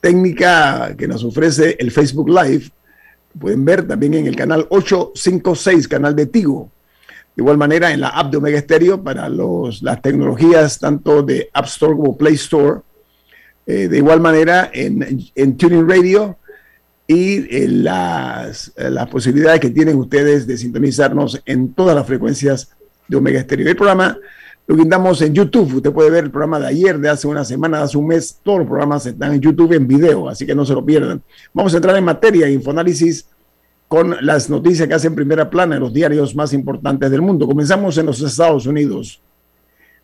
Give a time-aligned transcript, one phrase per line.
[0.01, 2.71] técnica que nos ofrece el Facebook Live.
[3.35, 6.71] Lo pueden ver también en el canal 856, canal de Tigo.
[7.37, 11.49] De igual manera en la app de Omega Stereo para los, las tecnologías tanto de
[11.53, 12.81] App Store como Play Store.
[13.67, 16.39] Eh, de igual manera en, en Tuning Radio
[17.07, 22.71] y eh, las, las posibilidades que tienen ustedes de sintonizarnos en todas las frecuencias
[23.11, 23.69] de Omega Estéreo.
[23.69, 24.17] El programa
[24.69, 25.75] lo guindamos en YouTube.
[25.75, 28.39] Usted puede ver el programa de ayer, de hace una semana, de hace un mes.
[28.43, 31.21] Todos los programas están en YouTube en video, así que no se lo pierdan.
[31.53, 33.27] Vamos a entrar en materia, infoanálisis,
[33.89, 37.49] con las noticias que hacen primera plana en los diarios más importantes del mundo.
[37.49, 39.21] Comenzamos en los Estados Unidos.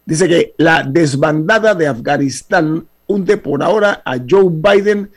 [0.04, 5.10] Dice que la desbandada de Afganistán hunde por ahora a Joe Biden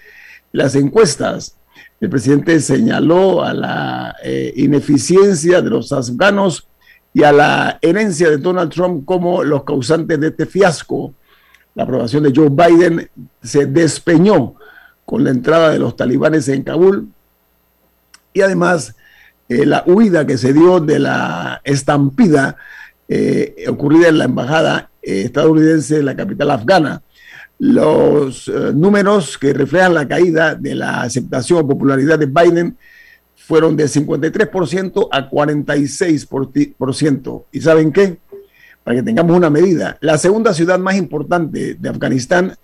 [0.52, 1.58] las encuestas.
[2.00, 6.69] El presidente señaló a la eh, ineficiencia de los afganos
[7.14, 11.14] y a la herencia de Donald Trump como los causantes de este fiasco.
[11.76, 13.10] La aprobación de Joe Biden
[13.42, 14.56] se despeñó
[15.06, 17.08] con la entrada de los talibanes en Kabul
[18.34, 18.96] y además
[19.48, 22.58] eh, la huida que se dio de la estampida
[23.08, 27.02] eh, ocurrida en la embajada eh, estadounidense en la capital afgana.
[27.58, 32.78] Los números que reflejan la caída de la aceptación o popularidad de Biden
[33.50, 37.46] fueron de 53% a 46%.
[37.52, 38.20] ¿Y saben qué?
[38.84, 42.56] Para que tengamos una medida, la segunda ciudad más importante de Afganistán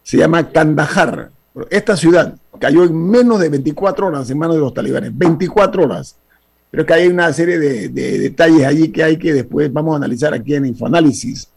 [0.00, 1.32] se llama Kandahar.
[1.70, 6.16] Esta ciudad cayó en menos de 24 horas en manos de los talibanes, 24 horas.
[6.70, 9.96] Pero es que hay una serie de, detalles allí que hay que después vamos a
[9.96, 11.48] analizar aquí en Infoanálisis.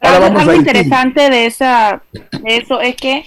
[0.00, 3.24] Ahora vamos algo interesante de, esa, de eso es que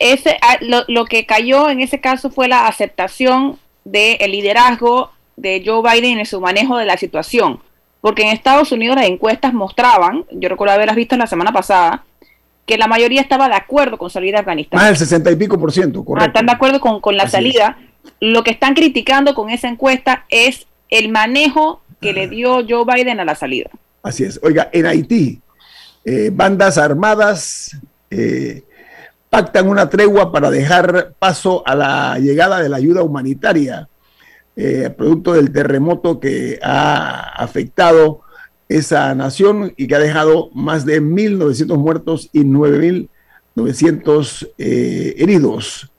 [0.00, 0.56] ese, ah,
[0.88, 6.26] lo, que cayó en ese caso fue la aceptación del liderazgo de Joe Biden en
[6.26, 7.60] su manejo de la situación.
[8.00, 12.04] Porque en Estados Unidos las encuestas mostraban, yo recuerdo haberlas visto la semana pasada,
[12.64, 14.78] que la mayoría estaba de acuerdo con salir de Afganistán.
[14.78, 16.24] Más del 60 y pico por ciento, correcto.
[16.24, 17.76] Ah, están de acuerdo con, la salida.
[18.20, 23.20] Lo que están criticando con esa encuesta es el manejo que le dio Joe Biden
[23.20, 23.68] a la salida.
[24.02, 24.40] Así es.
[24.42, 25.40] Oiga, en Haití,
[26.06, 27.76] eh, bandas armadas
[28.10, 28.62] eh,
[29.30, 33.88] pactan una tregua para dejar paso a la llegada de la ayuda humanitaria,
[34.56, 38.22] eh, producto del terremoto que ha afectado
[38.68, 45.90] esa nación y que ha dejado más de 1.900 muertos y 9.900 eh, heridos.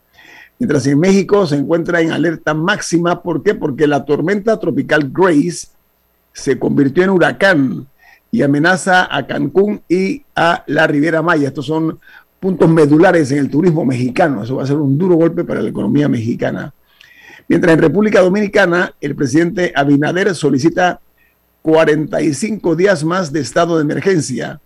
[0.59, 3.55] Mientras en México se encuentra en alerta máxima, ¿por qué?
[3.55, 5.69] Porque la tormenta tropical Grace
[6.33, 7.87] se convirtió en huracán
[8.29, 11.49] y amenaza a Cancún y a la Riviera Maya.
[11.49, 11.99] Estos son
[12.41, 14.43] puntos medulares en el turismo mexicano.
[14.43, 16.73] Eso va a ser un duro golpe para la economía mexicana.
[17.47, 20.99] Mientras en República Dominicana el presidente Abinader solicita
[21.61, 24.59] 45 días más de estado de emergencia.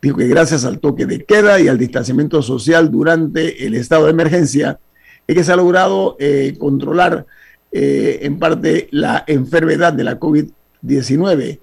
[0.00, 4.12] Dijo que gracias al toque de queda y al distanciamiento social durante el estado de
[4.12, 4.80] emergencia
[5.26, 7.26] es que se ha logrado eh, controlar
[7.70, 11.60] eh, en parte la enfermedad de la COVID-19.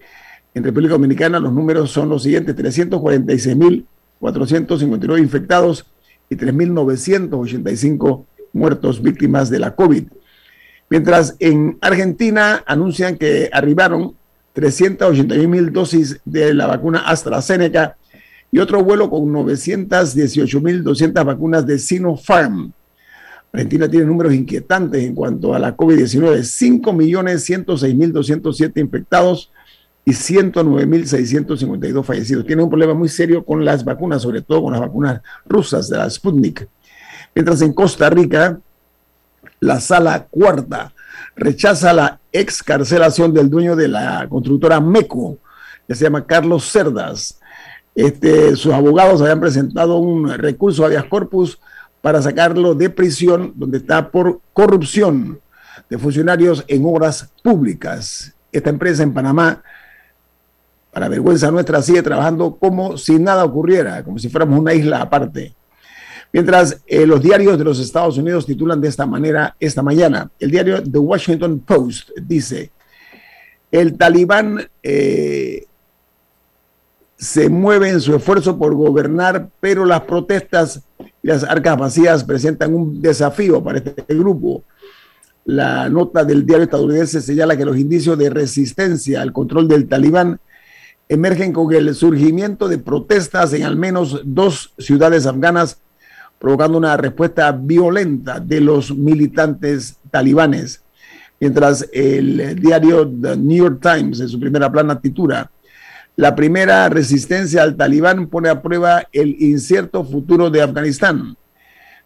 [0.54, 3.88] En República Dominicana los números son los siguientes, 346 mil
[4.20, 5.86] 459 infectados
[6.30, 10.04] y 3.985 muertos víctimas de la COVID.
[10.90, 14.16] Mientras en Argentina anuncian que arribaron
[14.54, 17.98] 381 mil dosis de la vacuna AstraZeneca
[18.52, 22.72] y otro vuelo con 918.200 vacunas de Sinopharm.
[23.52, 29.52] Argentina tiene números inquietantes en cuanto a la COVID-19, 5.106.207 infectados
[30.08, 32.46] y 109.652 fallecidos.
[32.46, 35.98] Tiene un problema muy serio con las vacunas, sobre todo con las vacunas rusas de
[35.98, 36.66] la Sputnik.
[37.36, 38.58] Mientras en Costa Rica,
[39.60, 40.94] la sala cuarta
[41.36, 45.40] rechaza la excarcelación del dueño de la constructora MECO,
[45.86, 47.42] que se llama Carlos Cerdas.
[47.94, 51.60] Este, sus abogados habían presentado un recurso habeas corpus
[52.00, 55.42] para sacarlo de prisión, donde está por corrupción
[55.90, 58.34] de funcionarios en obras públicas.
[58.54, 59.64] Esta empresa en Panamá,
[60.92, 65.54] para vergüenza nuestra, sigue trabajando como si nada ocurriera, como si fuéramos una isla aparte.
[66.34, 70.52] Mientras eh, los diarios de los Estados Unidos titulan de esta manera esta mañana, el
[70.52, 72.72] diario The Washington Post dice,
[73.72, 75.66] el talibán eh,
[77.18, 82.74] se mueve en su esfuerzo por gobernar, pero las protestas y las arcas vacías presentan
[82.74, 84.64] un desafío para este grupo.
[85.46, 90.40] La nota del diario estadounidense señala que los indicios de resistencia al control del talibán
[91.10, 95.82] emergen con el surgimiento de protestas en al menos dos ciudades afganas
[96.40, 100.84] provocando una respuesta violenta de los militantes talibanes.
[101.40, 105.50] Mientras el diario The New York Times en su primera plana titula,
[106.16, 111.38] la primera resistencia al talibán pone a prueba el incierto futuro de Afganistán.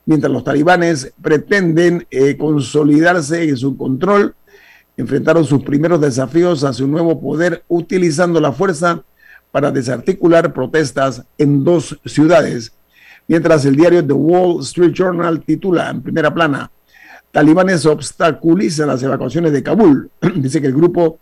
[0.06, 4.36] Mientras los talibanes pretenden eh, consolidarse en su control,
[4.98, 9.04] enfrentaron sus primeros desafíos a su nuevo poder utilizando la fuerza
[9.52, 12.74] para desarticular protestas en dos ciudades
[13.32, 16.70] mientras el diario The Wall Street Journal titula en primera plana,
[17.32, 20.12] talibanes obstaculizan las evacuaciones de Kabul.
[20.36, 21.20] Dice que el grupo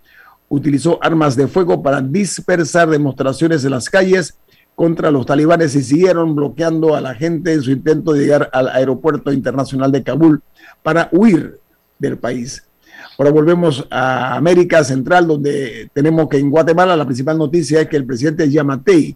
[0.48, 4.40] utilizó armas de fuego para dispersar demostraciones en las calles
[4.74, 8.70] contra los talibanes y siguieron bloqueando a la gente en su intento de llegar al
[8.70, 10.42] aeropuerto internacional de Kabul
[10.82, 11.60] para huir
[12.00, 12.64] del país.
[13.20, 17.98] Ahora volvemos a América Central, donde tenemos que en Guatemala la principal noticia es que
[17.98, 19.14] el presidente Yamatei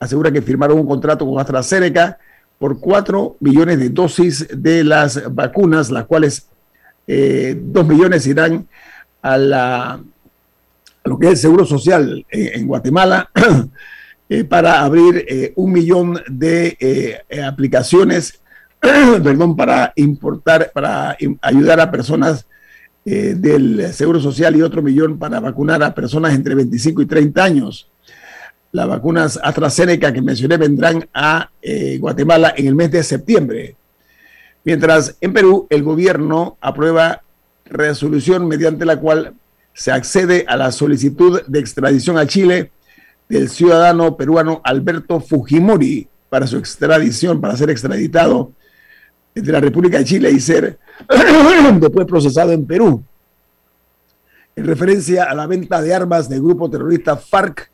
[0.00, 2.16] asegura que firmaron un contrato con AstraZeneca
[2.58, 6.48] por 4 millones de dosis de las vacunas, las cuales
[7.06, 8.66] eh, 2 millones irán
[9.20, 10.00] a, la,
[11.04, 13.28] lo que es el Seguro Social en, Guatemala
[14.30, 18.40] eh, para abrir eh, un millón de eh, aplicaciones,
[18.80, 22.46] perdón, para importar, para ayudar a personas
[23.06, 27.88] del Seguro Social y otro millón para vacunar a personas entre 25 y 30 años.
[28.72, 33.76] Las vacunas AstraZeneca que mencioné vendrán a eh, Guatemala en el mes de septiembre.
[34.64, 37.22] Mientras en Perú el gobierno aprueba
[37.64, 39.34] resolución mediante la cual
[39.72, 42.72] se accede a la solicitud de extradición a Chile
[43.28, 48.50] del ciudadano peruano Alberto Fujimori para su extradición, para ser extraditado
[49.32, 50.78] de la República de Chile y ser
[51.80, 53.02] después procesado en Perú.
[54.54, 57.70] En referencia a la venta de armas del grupo terrorista FARC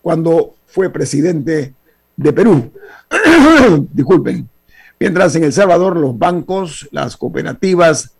[0.00, 1.74] cuando fue presidente
[2.16, 2.72] de Perú.
[3.92, 4.48] Disculpen.
[4.98, 8.14] Mientras en El Salvador los bancos, las cooperativas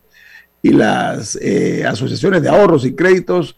[0.61, 3.57] y las eh, asociaciones de ahorros y créditos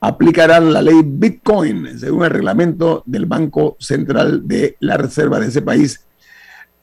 [0.00, 5.62] aplicarán la ley Bitcoin, según el reglamento del Banco Central de la Reserva de ese
[5.62, 6.04] país,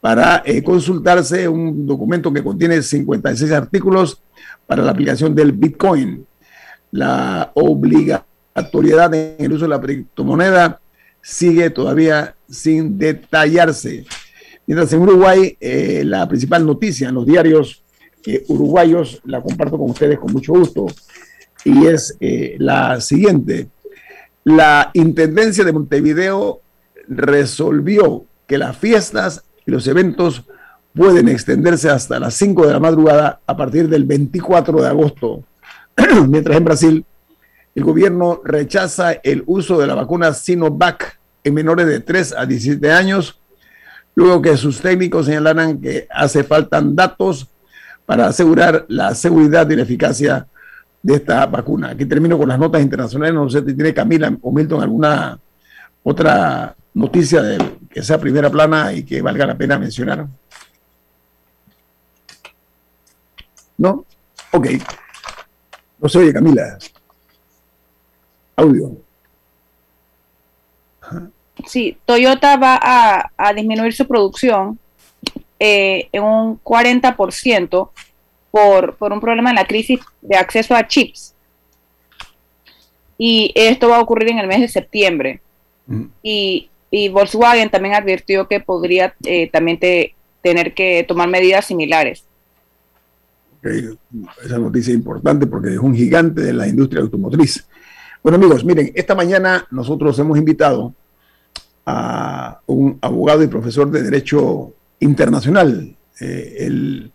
[0.05, 4.21] para eh, consultarse un documento que contiene 56 artículos
[4.67, 6.27] para la aplicación del Bitcoin.
[6.91, 10.79] La obligación actualidad en el uso de la criptomoneda
[11.23, 14.05] sigue todavía sin detallarse.
[14.67, 17.83] Mientras en Uruguay, eh, la principal noticia en los diarios
[18.47, 20.85] uruguayos la comparto con ustedes con mucho gusto
[21.63, 23.69] y es eh, la siguiente.
[24.43, 26.61] La Intendencia de Montevideo
[27.07, 30.43] resolvió que las fiestas y los eventos
[30.93, 35.43] pueden extenderse hasta las 5 de la madrugada a partir del 24 de agosto,
[36.27, 37.05] mientras en Brasil
[37.75, 42.91] el gobierno rechaza el uso de la vacuna Sinovac en menores de 3 a 17
[42.91, 43.39] años,
[44.15, 47.49] luego que sus técnicos señalaran que hace falta datos
[48.05, 50.47] para asegurar la seguridad y la eficacia
[51.01, 51.89] de esta vacuna.
[51.89, 53.35] Aquí termino con las notas internacionales.
[53.35, 55.37] No sé si tiene Camila o Milton alguna
[56.03, 60.25] otra noticia de, que sea primera plana y que valga la pena mencionar.
[63.77, 64.05] ¿No?
[64.51, 64.67] Ok.
[65.99, 66.77] No se oye, Camila.
[68.55, 68.97] Audio.
[71.67, 72.79] Sí, Toyota va
[73.37, 74.79] a, disminuir su producción
[75.59, 77.89] eh, en un 40%
[78.51, 81.35] por, por un problema en la crisis de acceso a chips.
[83.17, 85.41] Y esto va a ocurrir en el mes de septiembre.
[85.87, 86.05] Mm.
[86.23, 89.77] Y, y Volkswagen también advirtió que podría eh, también
[90.41, 92.23] tener que tomar medidas similares.
[93.61, 97.67] Esa noticia es importante porque es un gigante de la industria automotriz.
[98.23, 100.93] Bueno amigos, miren, esta mañana nosotros hemos invitado
[101.85, 105.97] a un abogado y profesor de Derecho Internacional.
[106.21, 107.11] Eh, él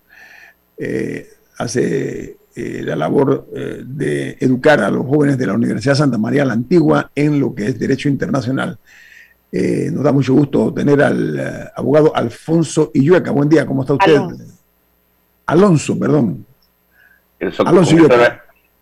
[0.76, 6.44] eh, hace eh, la labor de educar a los jóvenes de la Universidad Santa María
[6.44, 8.78] la Antigua en lo que es Derecho Internacional.
[9.52, 13.30] Nos da mucho gusto tener al abogado Alfonso Illueca.
[13.32, 14.20] Buen día, ¿cómo está usted?
[15.46, 16.46] Alonso, perdón.
[17.64, 18.24] Alonso con, eso no,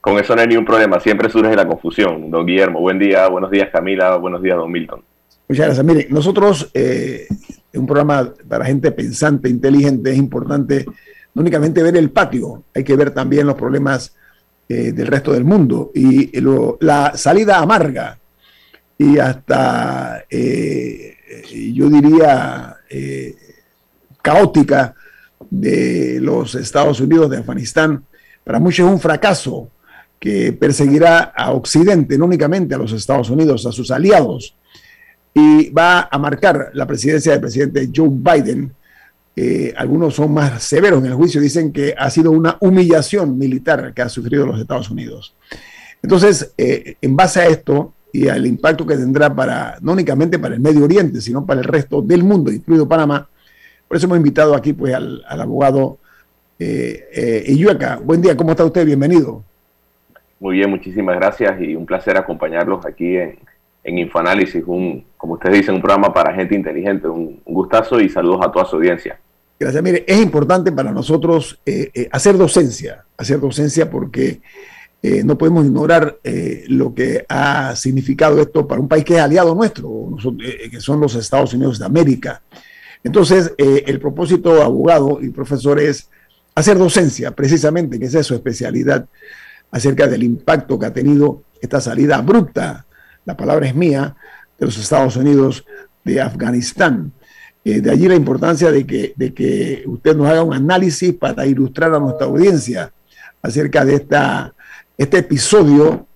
[0.00, 2.30] con eso no hay ningún problema, siempre surge la confusión.
[2.30, 5.02] Don Guillermo, buen día, buenos días Camila, buenos días Don Milton.
[5.48, 5.87] Muchas gracias.
[5.87, 7.26] Miren, nosotros, eh,
[7.72, 10.84] un programa para gente pensante, inteligente, es importante
[11.34, 14.14] no únicamente ver el patio, hay que ver también los problemas
[14.68, 15.90] eh, del resto del mundo.
[15.94, 16.30] Y
[16.80, 18.18] la salida amarga
[18.98, 21.16] y hasta, eh,
[21.72, 23.36] yo diría, eh,
[24.20, 24.94] caótica
[25.48, 28.04] de los Estados Unidos de Afganistán,
[28.42, 29.70] para muchos es un fracaso
[30.18, 34.56] que perseguirá a Occidente, no únicamente a los Estados Unidos, a sus aliados
[35.38, 38.74] y va a marcar la presidencia del presidente Joe Biden.
[39.36, 43.92] Eh, algunos son más severos en el juicio, dicen que ha sido una humillación militar
[43.94, 45.36] que ha sufrido los Estados Unidos.
[46.02, 50.54] Entonces, eh, en base a esto y al impacto que tendrá para, no únicamente para
[50.54, 53.28] el Medio Oriente, sino para el resto del mundo, incluido Panamá,
[53.86, 55.98] por eso hemos invitado aquí pues al, abogado
[56.58, 58.84] eh, eh Buen día, ¿cómo está usted?
[58.84, 59.42] Bienvenido.
[60.40, 63.38] Muy bien, muchísimas gracias y un placer acompañarlos aquí en,
[63.88, 67.08] en Infoanálisis, un, como ustedes dicen, un programa para gente inteligente.
[67.08, 69.18] Un, gustazo y saludos a toda su audiencia.
[69.58, 69.82] Gracias.
[69.82, 74.40] Mire, es importante para nosotros eh, eh, hacer docencia, hacer docencia porque
[75.02, 76.18] eh, no podemos ignorar
[76.68, 80.16] lo que ha significado esto para un país que es aliado nuestro,
[80.70, 82.42] que son los Estados Unidos de América.
[83.04, 86.10] Entonces, el propósito, abogado y profesor, es
[86.54, 89.06] hacer docencia, precisamente, que esa es su especialidad,
[89.70, 92.86] acerca del impacto que ha tenido esta salida abrupta
[93.28, 94.16] la palabra es mía,
[94.58, 95.66] de los Estados Unidos
[96.02, 97.12] de Afganistán.
[97.62, 101.44] Eh, de allí la importancia de que, de que usted nos haga un análisis para
[101.44, 102.90] ilustrar a nuestra audiencia
[103.42, 104.54] acerca de esta,
[104.98, 106.06] este episodio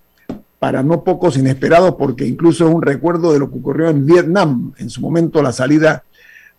[0.59, 4.73] para no pocos inesperados, porque incluso es un recuerdo de lo que ocurrió en Vietnam,
[4.77, 6.05] en su momento la salida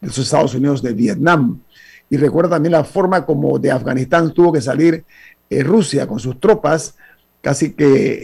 [0.02, 1.62] de los Estados Unidos de Vietnam.
[2.10, 5.04] Y recuerda también la forma como de Afganistán tuvo que salir
[5.50, 6.96] eh, Rusia con sus tropas
[7.42, 8.18] casi que eh,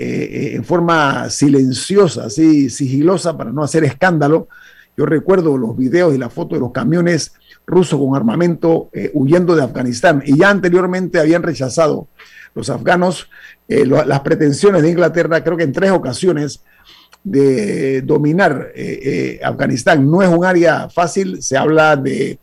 [0.52, 4.48] eh, en forma silenciosa, así sigilosa para no hacer escándalo.
[4.96, 7.34] Yo recuerdo los videos y las fotos de los camiones
[7.66, 12.08] rusos con armamento huyendo de Afganistán y ya anteriormente habían rechazado
[12.54, 13.30] los afganos
[13.70, 16.64] las pretensiones de Inglaterra, creo que en tres ocasiones,
[17.24, 18.72] de dominar
[19.44, 20.10] Afganistán.
[20.10, 22.40] No es un área fácil, se habla de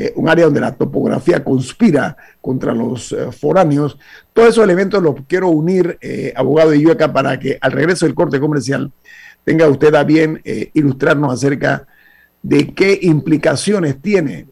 [0.00, 3.98] eh, un área donde la topografía conspira contra los eh, foráneos.
[4.32, 8.14] Todos esos elementos los quiero unir, eh, abogado de Yueca, para que al regreso del
[8.14, 8.90] corte comercial
[9.44, 10.40] tenga usted a bien
[10.72, 11.86] ilustrarnos acerca
[12.42, 14.46] de qué implicaciones tiene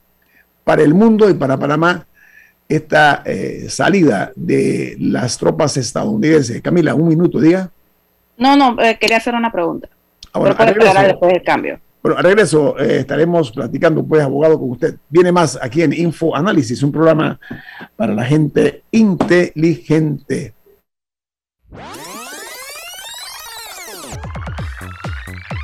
[0.65, 2.07] para el mundo y para Panamá
[2.69, 3.25] esta
[3.69, 6.61] salida de las tropas estadounidenses.
[6.61, 7.71] Camila, un minuto, diga.
[8.37, 9.89] No, no, quería hacer una pregunta.
[10.33, 10.55] Ahora,
[11.05, 11.81] después del cambio.
[12.03, 14.97] Bueno, al regreso eh, estaremos platicando, pues, abogado, con usted.
[15.09, 17.41] Viene más aquí en Info Análisis, un programa
[17.97, 20.55] para la gente inteligente.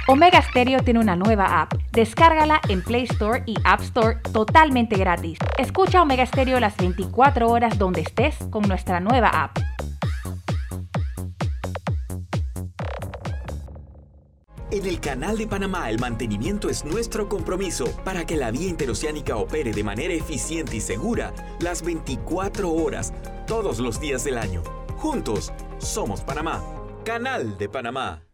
[0.06, 1.72] Omega Stereo tiene una nueva app.
[1.92, 5.38] Descárgala en Play Store y App Store totalmente gratis.
[5.56, 9.58] Escucha Omega Stereo las 24 horas donde estés con nuestra nueva app.
[14.70, 19.36] En el Canal de Panamá el mantenimiento es nuestro compromiso para que la vía interoceánica
[19.36, 23.14] opere de manera eficiente y segura las 24 horas,
[23.46, 24.62] todos los días del año.
[24.96, 26.62] Juntos, somos Panamá.
[27.04, 28.33] Canal de Panamá.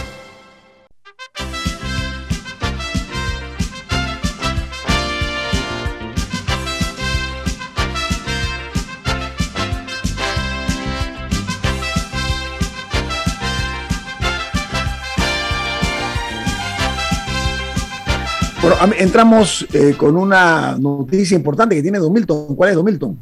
[18.97, 22.55] Entramos eh, con una noticia importante que tiene Don Milton.
[22.55, 23.19] ¿Cuál es Don Milton?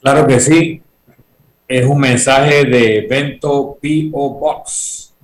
[0.00, 0.82] Claro que sí.
[1.66, 4.38] Es un mensaje de Bento P.O.
[4.38, 5.14] Box.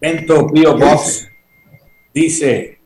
[0.00, 0.78] Bento P.O.
[0.78, 1.28] Box
[2.14, 2.78] dice,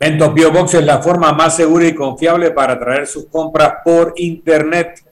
[0.00, 0.50] Bento P.O.
[0.50, 5.04] Box es la forma más segura y confiable para traer sus compras por Internet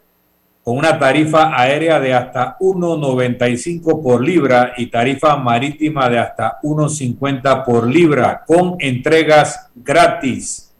[0.71, 7.65] con una tarifa aérea de hasta 1.95 por libra y tarifa marítima de hasta 1.50
[7.65, 10.73] por libra con entregas gratis.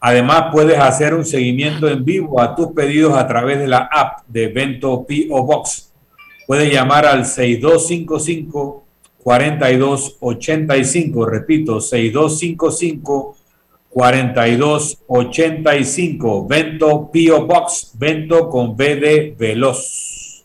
[0.00, 4.26] Además, puedes hacer un seguimiento en vivo a tus pedidos a través de la app
[4.26, 5.44] de Vento P.O.
[5.44, 5.92] Box.
[6.44, 8.84] Puedes llamar al 6255
[9.22, 13.36] 4285, repito, 6255
[13.92, 16.48] 4285.
[16.48, 17.92] Vento Pio Box.
[17.98, 20.44] Vento con BD Veloz.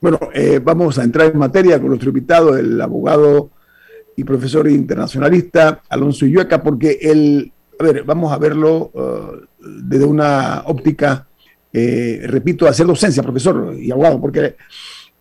[0.00, 3.50] Bueno, eh, vamos a entrar en materia con nuestro invitado, el abogado
[4.16, 10.64] y profesor internacionalista Alonso Illueca, porque él, a ver, vamos a verlo uh, desde una
[10.66, 11.28] óptica,
[11.72, 14.56] eh, repito, hacer docencia, profesor y abogado, porque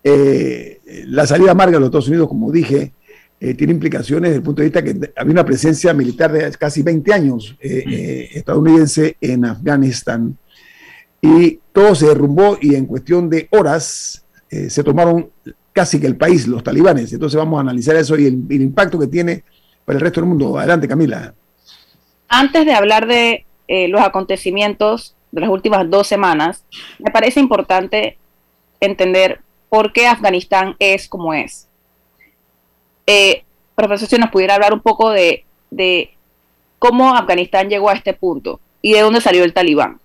[0.04, 2.94] eh, la salida amarga de los Estados Unidos, como dije,
[3.44, 6.84] eh, tiene implicaciones desde el punto de vista que había una presencia militar de casi
[6.84, 10.38] 20 años eh, eh, estadounidense en Afganistán.
[11.20, 15.30] Y todo se derrumbó y en cuestión de horas se tomaron
[15.72, 17.14] casi que el país, los talibanes.
[17.14, 19.44] Entonces vamos a analizar eso y el, el impacto que tiene
[19.86, 20.58] para el resto del mundo.
[20.58, 21.34] Adelante, Camila.
[22.28, 23.46] Antes de hablar de
[23.88, 26.66] los acontecimientos de las últimas dos semanas,
[27.00, 28.18] me parece importante
[28.82, 29.40] entender
[29.70, 31.70] por qué Afganistán es como es
[33.06, 33.44] eh,
[33.76, 35.46] profesor, si nos pudiera hablar un poco de,
[36.80, 40.00] cómo Afganistán llegó a este punto y de dónde salió el talibán.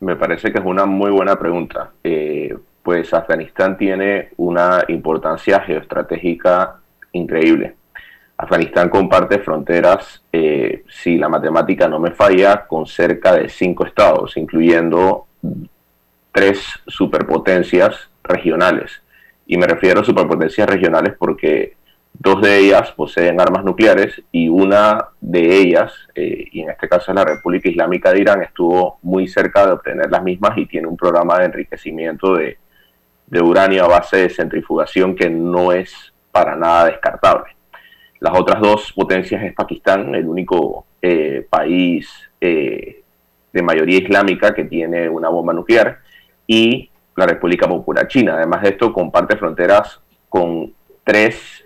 [0.00, 1.92] Me parece que es una muy buena pregunta.
[2.02, 6.80] Eh, pues Afganistán tiene una importancia geoestratégica
[7.12, 7.76] increíble.
[8.36, 14.36] Afganistán comparte fronteras, eh, si la matemática no me falla, con cerca de cinco estados,
[14.36, 15.26] incluyendo
[16.32, 19.01] tres superpotencias regionales.
[19.52, 21.76] Y me refiero a superpotencias regionales porque
[22.14, 27.12] dos de ellas poseen armas nucleares y una de ellas, eh, y en este caso
[27.12, 30.86] es la República Islámica de Irán, estuvo muy cerca de obtener las mismas y tiene
[30.86, 32.56] un programa de enriquecimiento de,
[33.42, 37.54] uranio a base de centrifugación que no es para nada descartable.
[38.20, 42.08] Las otras dos potencias es Pakistán, el único eh, país
[42.40, 43.02] eh,
[43.52, 45.98] de mayoría islámica que tiene una bomba nuclear,
[46.46, 48.34] y la República Popular China.
[48.36, 50.72] Además de esto, comparte fronteras con
[51.04, 51.64] tres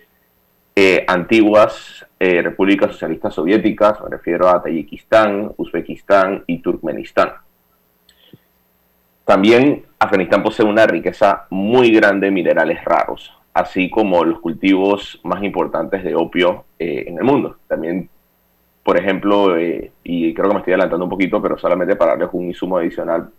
[0.74, 7.32] eh, antiguas eh, repúblicas socialistas soviéticas, me refiero a Tayikistán, Uzbekistán y Turkmenistán.
[9.24, 15.42] También Afganistán posee una riqueza muy grande de minerales raros, así como los cultivos más
[15.42, 17.56] importantes de opio eh, en el mundo.
[17.66, 18.09] También,
[18.82, 22.46] por ejemplo, y creo que me estoy adelantando un poquito, pero solamente para darles un
[22.46, 23.30] insumo adicional,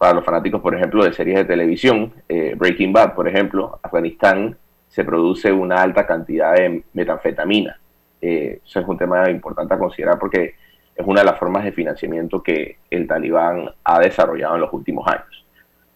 [0.00, 4.56] para los fanáticos, por ejemplo, de series de televisión, eh, Breaking Bad, por ejemplo, Afganistán
[4.88, 7.78] se produce una alta cantidad de metanfetamina.
[8.18, 10.54] Eh, eso es un tema importante a considerar porque
[10.96, 15.06] es una de las formas de financiamiento que el talibán ha desarrollado en los últimos
[15.06, 15.44] años.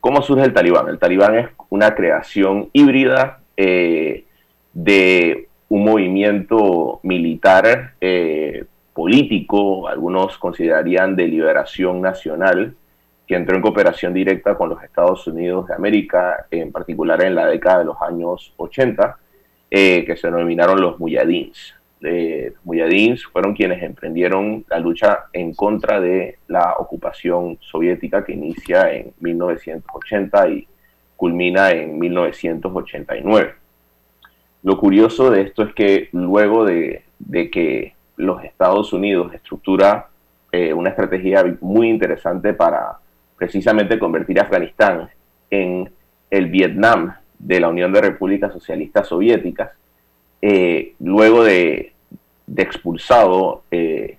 [0.00, 0.88] ¿Cómo surge el talibán?
[0.88, 4.26] El talibán es una creación híbrida eh,
[4.74, 7.94] de un movimiento militar
[8.92, 12.76] político, algunos considerarían de liberación nacional,
[13.26, 17.46] que entró en cooperación directa con los Estados Unidos de América, en particular en la
[17.46, 19.18] década de los años 80,
[19.70, 21.74] eh, que se denominaron los Muyadins.
[22.02, 28.32] Eh, los Muyadins fueron quienes emprendieron la lucha en contra de la ocupación soviética que
[28.34, 30.68] inicia en 1980 y
[31.16, 33.54] culmina en 1989.
[34.62, 37.04] Lo curioso de esto es que luego de,
[37.50, 40.08] que los Estados Unidos estructura
[40.52, 42.98] eh, una estrategia muy interesante para
[43.36, 45.08] precisamente convertir a Afganistán
[45.50, 45.90] en
[46.30, 49.70] el Vietnam de la Unión de Repúblicas Socialistas Soviéticas,
[50.40, 51.92] eh, luego de,
[52.56, 54.18] expulsado eh,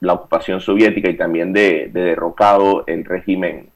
[0.00, 3.68] la ocupación soviética y también de, derrocado el régimen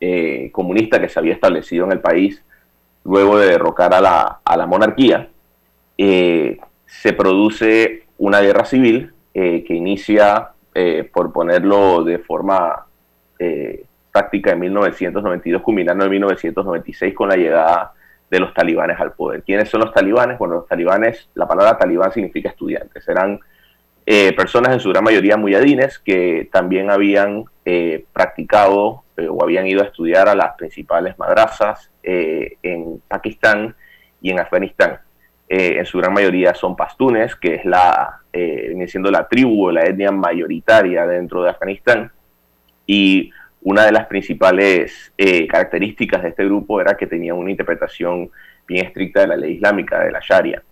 [0.00, 2.42] eh, comunista que se había establecido en el país,
[3.04, 5.28] luego de derrocar a la, monarquía,
[5.96, 10.50] se produce una guerra civil que inicia,
[11.12, 12.87] por ponerlo de forma
[14.12, 17.92] práctica, en 1992, culminando en 1996 con la llegada
[18.30, 19.42] de los talibanes al poder.
[19.42, 20.38] ¿Quiénes son los talibanes?
[20.38, 23.06] Bueno, los talibanes, la palabra talibán significa estudiantes.
[23.08, 23.40] Eran
[24.10, 29.66] eh, personas en su gran mayoría muyadines que también habían eh, practicado eh, o habían
[29.66, 33.76] ido a estudiar a las principales madrazas en Pakistán
[34.22, 35.00] y en Afganistán.
[35.46, 39.82] en su gran mayoría son pastunes, que es la, viene siendo la tribu o la
[39.82, 42.10] etnia mayoritaria dentro de Afganistán.
[42.88, 45.12] Y una de las principales
[45.48, 48.30] características de este grupo era que tenía una interpretación
[48.66, 50.62] bien estricta de la ley islámica, de la Sharia.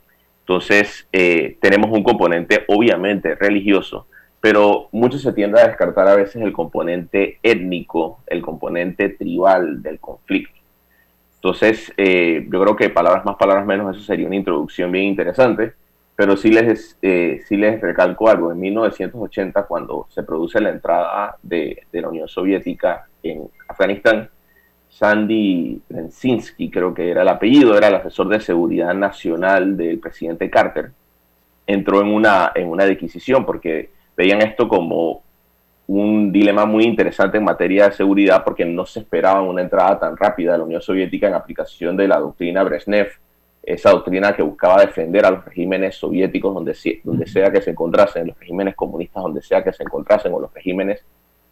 [0.46, 4.06] Entonces, eh, tenemos un componente obviamente religioso,
[4.40, 9.98] pero mucho se tiende a descartar a veces el componente étnico, el componente tribal del
[9.98, 10.54] conflicto.
[11.34, 15.72] Entonces, eh, yo creo que palabras más, palabras menos, eso sería una introducción bien interesante,
[16.16, 18.50] pero sí les, eh, sí les recalco algo.
[18.50, 24.30] En 1980, cuando se produce la entrada de, la Unión Soviética en Afganistán,
[24.88, 30.48] Sandy Renzinski, creo que era el apellido, era el asesor de seguridad nacional del presidente
[30.48, 30.90] Carter,
[31.66, 35.22] entró en una, en una adquisición porque veían esto como
[35.88, 40.16] un dilema muy interesante en materia de seguridad porque no se esperaba una entrada tan
[40.16, 43.08] rápida de la Unión Soviética en aplicación de la doctrina Brezhnev,
[43.66, 48.28] esa doctrina que buscaba defender a los regímenes soviéticos donde, donde sea que se encontrasen,
[48.28, 51.02] los regímenes comunistas donde sea que se encontrasen o los regímenes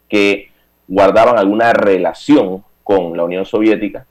[0.09, 0.49] que
[0.87, 4.07] guardaban alguna relación con la Unión Soviética.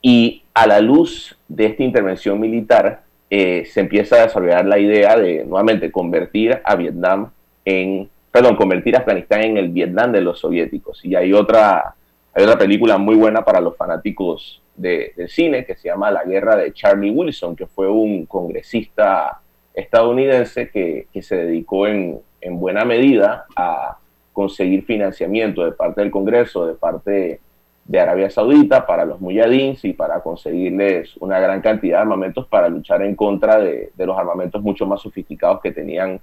[0.00, 5.18] Y a la luz de esta intervención militar, eh, se empieza a desarrollar la idea
[5.18, 7.30] de nuevamente convertir a Vietnam
[7.62, 11.04] en, perdón, convertir a Afganistán en el Vietnam de los soviéticos.
[11.04, 11.94] Y hay otra,
[12.32, 16.24] hay otra película muy buena para los fanáticos de, del cine que se llama La
[16.24, 19.40] Guerra de Charlie Wilson, que fue un congresista
[19.74, 23.98] estadounidense que, que se dedicó en, en buena medida a
[24.32, 27.40] conseguir financiamiento de parte del Congreso, de parte
[27.84, 32.68] de Arabia Saudita para los muyadins y para conseguirles una gran cantidad de armamentos para
[32.68, 36.20] luchar en contra de, los armamentos mucho más sofisticados que tenían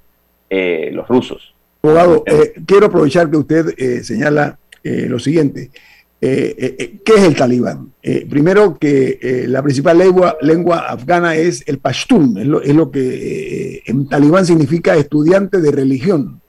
[0.49, 1.53] eh, los rusos.
[1.81, 5.71] Abogado, eh, quiero aprovechar que usted eh, señala lo siguiente.
[6.19, 7.93] ¿Qué es el talibán?
[8.29, 9.97] primero que la principal
[10.41, 16.41] lengua, afgana es el pashtun, es lo, que en talibán significa estudiante de religión,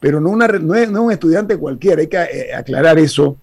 [0.00, 3.38] pero no, es, un estudiante cualquiera, hay que aclarar eso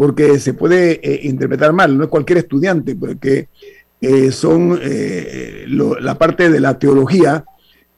[0.00, 3.48] porque se puede eh, interpretar mal, no es cualquier estudiante, porque
[4.00, 7.44] eh, son eh, la parte de la teología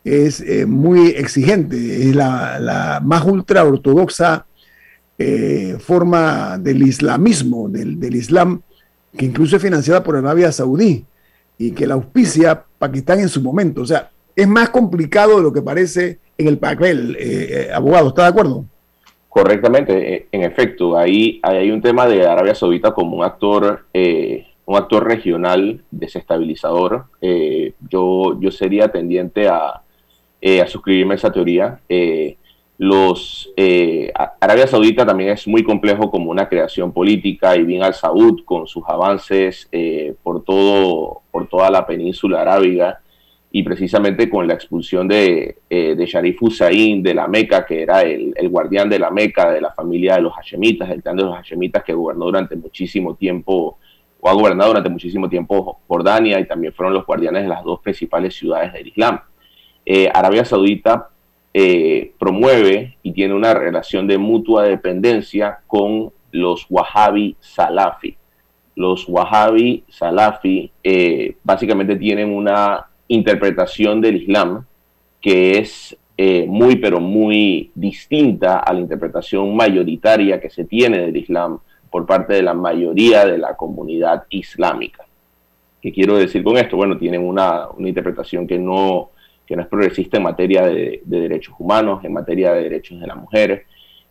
[0.02, 1.76] es muy exigente,
[2.08, 4.46] es la, más ultra ortodoxa
[5.78, 8.62] forma del islamismo, del, del, Islam,
[9.16, 11.04] que incluso es financiada por Arabia Saudí
[11.58, 13.82] y que la auspicia Pakistán en su momento.
[13.82, 17.16] O sea, es más complicado de lo que parece en el papel.
[17.72, 18.64] abogado, ¿está de acuerdo?
[19.32, 24.44] Correctamente, eh, en efecto, ahí, hay un tema de Arabia Saudita como un actor, eh,
[24.66, 27.06] un actor regional desestabilizador.
[27.22, 31.80] Eh, yo, yo sería tendiente a, a suscribirme a esa teoría.
[32.78, 33.52] Los,
[34.40, 38.66] Arabia Saudita también es muy complejo como una creación política y bien al Saud con
[38.66, 39.68] sus avances
[40.22, 43.02] por, todo, por toda la península arábiga
[43.54, 48.00] y precisamente con la expulsión de, eh, de Sharif Hussain de la Meca, que era
[48.00, 51.24] el, el, guardián de la Meca, de la familia de los Hashemitas, el clan de
[51.24, 53.78] los Hashemitas que gobernó durante muchísimo tiempo,
[54.20, 57.80] o ha gobernado durante muchísimo tiempo Jordania, y también fueron los guardianes de las dos
[57.80, 59.20] principales ciudades del Islam.
[59.84, 61.10] Eh, Arabia Saudita
[61.54, 68.16] eh, promueve y tiene una relación de mutua dependencia con los Wahhabi Salafi.
[68.74, 70.72] Los Wahhabi Salafi
[71.44, 74.64] básicamente tienen una interpretación del Islam
[75.20, 81.16] que es eh, muy, pero muy distinta a la interpretación mayoritaria que se tiene del
[81.16, 81.58] Islam
[81.90, 85.04] por parte de la mayoría de la comunidad islámica.
[85.80, 86.76] ¿Qué quiero decir con esto?
[86.76, 89.10] Bueno, tienen una, interpretación que no,
[89.46, 93.06] que no es progresista en materia de, de derechos humanos, en materia de derechos de
[93.06, 93.66] la mujer,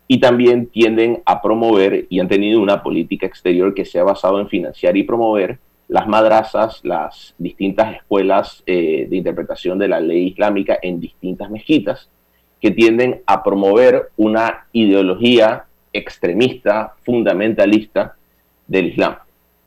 [0.07, 4.39] y también tienden a promover y han tenido una política exterior que se ha basado
[4.39, 5.59] en financiar y promover
[5.91, 12.09] las madrazas, las distintas escuelas eh, de interpretación de la ley islámica en distintas mezquitas,
[12.61, 18.15] que tienden a promover una ideología extremista, fundamentalista
[18.67, 19.15] del Islam.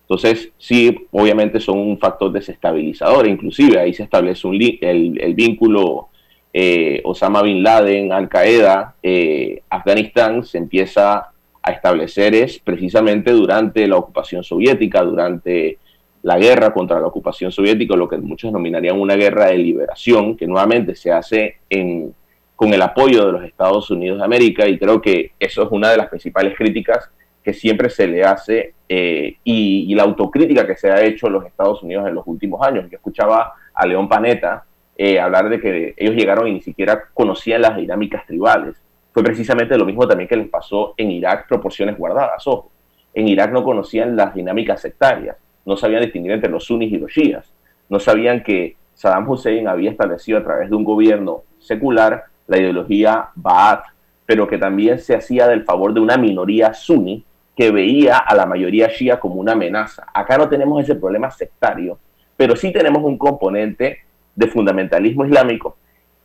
[0.05, 6.09] Entonces, sí, obviamente son un factor desestabilizador, inclusive ahí se establece un el, vínculo
[6.53, 11.31] eh, Osama Bin Laden, Al Qaeda, eh, Afganistán, se empieza
[11.63, 15.79] a establecer es precisamente durante la ocupación soviética, durante
[16.23, 20.47] la guerra contra la ocupación soviética, lo que muchos denominarían una guerra de liberación, que
[20.47, 22.15] nuevamente se hace en,
[22.55, 25.91] con el apoyo de los Estados Unidos de América, y creo que eso es una
[25.91, 27.09] de las principales críticas
[27.45, 31.47] que siempre se le hace eh, y, la autocrítica que se ha hecho en los
[31.47, 32.91] Estados Unidos en los últimos años.
[32.91, 34.65] Yo escuchaba a León Panetta
[34.97, 38.77] eh, hablar de que ellos llegaron y ni siquiera conocían las dinámicas tribales.
[39.13, 42.71] Fue precisamente lo mismo también que les pasó en Irak, proporciones guardadas, ojo.
[43.13, 47.11] En Irak no conocían las dinámicas sectarias no sabían distinguir entre los sunnis y los
[47.11, 47.53] shias,
[47.89, 53.29] no sabían que Saddam Hussein había establecido a través de un gobierno secular la ideología
[53.35, 53.85] Ba'ath,
[54.27, 57.25] pero que también se hacía del favor de una minoría sunni
[57.57, 60.07] que veía a la mayoría shia como una amenaza.
[60.13, 61.99] Acá no tenemos ese problema sectario,
[62.37, 63.99] pero sí tenemos un componente
[64.35, 65.77] de fundamentalismo islámico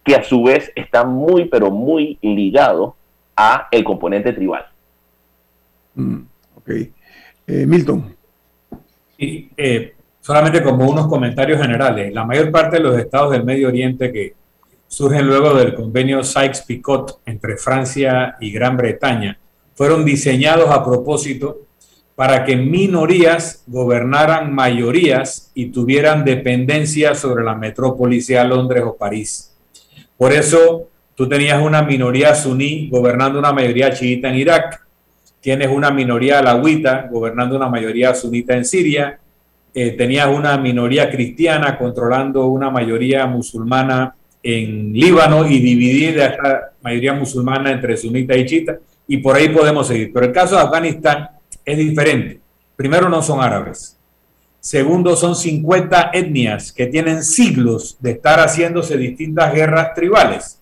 [0.03, 2.95] que a su vez está muy, pero muy ligado
[3.35, 4.65] a el componente tribal.
[5.95, 6.21] Mm,
[6.55, 6.69] ok.
[7.47, 8.15] Eh, Milton.
[9.17, 13.67] Y eh, solamente como unos comentarios generales, la mayor parte de los estados del Medio
[13.67, 14.33] Oriente que
[14.87, 19.37] surgen luego del convenio Sykes-Picot entre Francia y Gran Bretaña
[19.79, 21.61] fueron diseñados a propósito
[22.13, 29.55] para que minorías gobernaran mayorías y tuvieran dependencia sobre la metrópolis, sea Londres o París.
[30.17, 34.85] Por eso tú tenías una minoría suní gobernando una mayoría chiita en Irak,
[35.39, 39.17] tienes una minoría alawita gobernando una mayoría sunita en Siria,
[39.73, 44.13] eh, tenías una minoría cristiana controlando una mayoría musulmana
[44.43, 48.77] en Líbano y dividir a esta mayoría musulmana entre sunita y chiita,
[49.09, 50.13] y por ahí podemos seguir.
[50.13, 51.31] Pero el caso de Afganistán
[51.65, 52.39] es diferente.
[52.75, 53.97] Primero, no son árabes.
[54.59, 60.61] Segundo, son 50 etnias que tienen siglos de estar haciéndose distintas guerras tribales.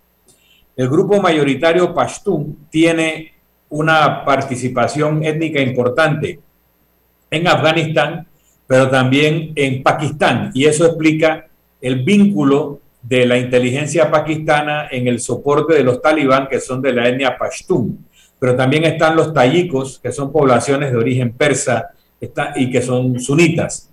[0.77, 3.33] El grupo mayoritario Pashtun tiene
[3.67, 6.39] una participación étnica importante
[7.29, 8.27] en Afganistán,
[8.65, 10.51] pero también en Pakistán.
[10.53, 11.47] Y eso explica
[11.81, 16.93] el vínculo de la inteligencia pakistana en el soporte de los talibán, que son de
[16.93, 18.07] la etnia Pashtun.
[18.39, 21.89] Pero también están los tayikos, que son poblaciones de origen persa
[22.56, 23.89] y que son sunitas.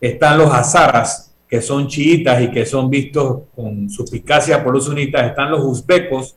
[0.00, 5.26] Están los hazaras, que son chiitas y que son vistos con suspicacia por los sunitas.
[5.26, 6.36] Están los uzbecos,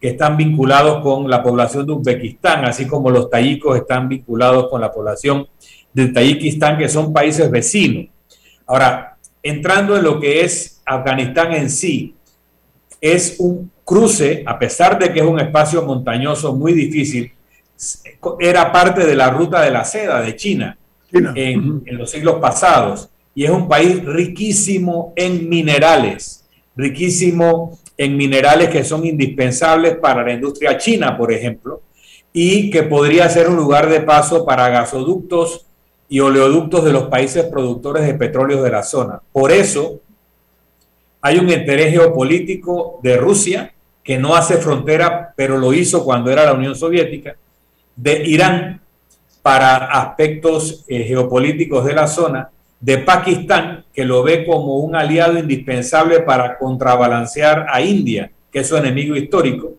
[0.00, 4.80] que están vinculados con la población de Uzbekistán, así como los tayikos están vinculados con
[4.80, 5.46] la población
[5.92, 8.08] de Tayikistán, que son países vecinos.
[8.66, 12.15] Ahora, entrando en lo que es Afganistán en sí,
[13.00, 17.32] es un cruce, a pesar de que es un espacio montañoso muy difícil,
[18.40, 20.76] era parte de la ruta de la seda de China,
[21.12, 28.68] En, en los siglos pasados, y es un país riquísimo en minerales, riquísimo en minerales
[28.68, 31.82] que son indispensables para la industria china, por ejemplo,
[32.32, 35.66] y que podría ser un lugar de paso para gasoductos
[36.08, 39.22] y oleoductos de los países productores de petróleo de la zona.
[39.32, 40.00] Por eso
[41.26, 43.72] hay un interés geopolítico de Rusia,
[44.04, 47.34] que no hace frontera, pero lo hizo cuando era la Unión Soviética,
[47.96, 48.80] de Irán
[49.42, 55.36] para aspectos eh, geopolíticos de la zona, de Pakistán, que lo ve como un aliado
[55.36, 59.72] indispensable para contrabalancear a India, que es su enemigo histórico.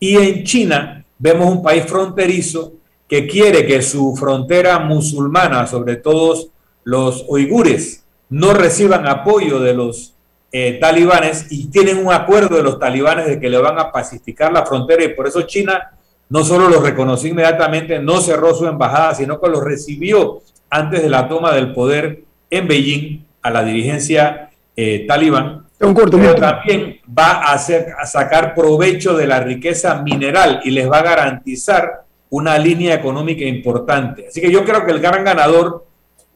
[0.00, 2.72] Y en China vemos un país fronterizo
[3.06, 6.48] que quiere que su frontera musulmana, sobre todo
[6.84, 10.14] los uigures, no reciban apoyo de los
[10.50, 14.52] eh, talibanes y tienen un acuerdo de los talibanes de que le van a pacificar
[14.52, 15.92] la frontera y por eso China
[16.30, 21.08] no solo los reconoció inmediatamente, no cerró su embajada, sino que los recibió antes de
[21.08, 27.52] la toma del poder en Beijing a la dirigencia eh, talibán, pero también va a,
[27.52, 32.94] hacer, a sacar provecho de la riqueza mineral y les va a garantizar una línea
[32.94, 34.26] económica importante.
[34.28, 35.86] Así que yo creo que el gran ganador,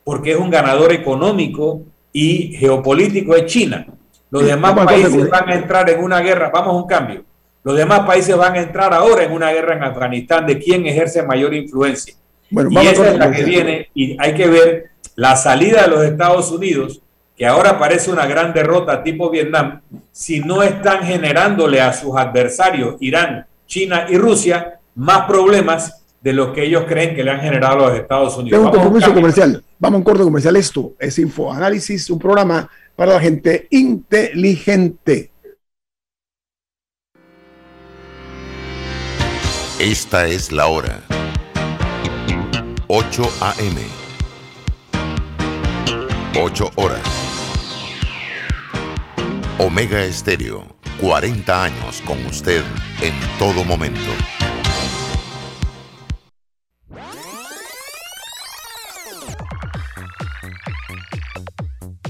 [0.04, 3.86] porque es un ganador económico y geopolítico, es China.
[4.32, 7.22] Los demás países van a entrar en una guerra, vamos a un cambio.
[7.62, 11.22] Los demás países van a entrar ahora en una guerra en Afganistán de quién ejerce
[11.22, 12.14] mayor influencia.
[12.50, 16.02] Bueno, y esa es la que viene y hay que ver la salida de los
[16.02, 17.02] Estados Unidos,
[17.36, 22.96] que ahora parece una gran derrota tipo Vietnam, si no están generándole a sus adversarios,
[23.00, 27.84] Irán, China y Rusia, más problemas de los que ellos creen que le han generado
[27.84, 28.58] a los Estados Unidos.
[28.58, 29.62] Tengo un compromiso comercial.
[29.78, 30.56] Vamos a un corto comercial.
[30.56, 35.30] Esto es Infoanálisis, un programa para la gente inteligente.
[39.78, 41.02] Esta es la hora.
[42.88, 43.80] 8 a.m.
[46.38, 47.02] 8 horas.
[49.58, 50.66] Omega Estéreo,
[51.00, 52.62] 40 años con usted
[53.00, 54.41] en todo momento.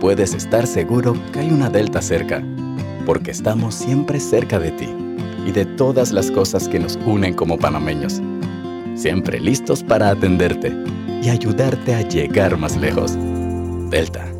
[0.00, 2.42] puedes estar seguro que hay una Delta cerca,
[3.06, 4.88] porque estamos siempre cerca de ti
[5.46, 8.20] y de todas las cosas que nos unen como panameños.
[8.94, 10.74] Siempre listos para atenderte
[11.22, 13.16] y ayudarte a llegar más lejos.
[13.90, 14.39] Delta.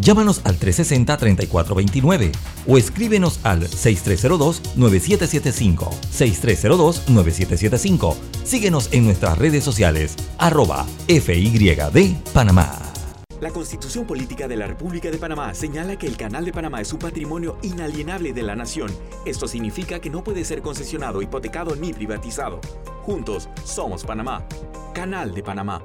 [0.00, 2.32] Llámanos al 360-3429
[2.66, 5.90] o escríbenos al 6302-9775.
[6.12, 8.16] 6302-9775.
[8.44, 12.14] Síguenos en nuestras redes sociales, arroba FYD.
[13.40, 16.92] La Constitución Política de la República de Panamá señala que el Canal de Panamá es
[16.92, 18.90] un patrimonio inalienable de la nación.
[19.24, 22.60] Esto significa que no puede ser concesionado, hipotecado ni privatizado.
[23.02, 24.44] Juntos somos Panamá.
[24.92, 25.84] Canal de Panamá.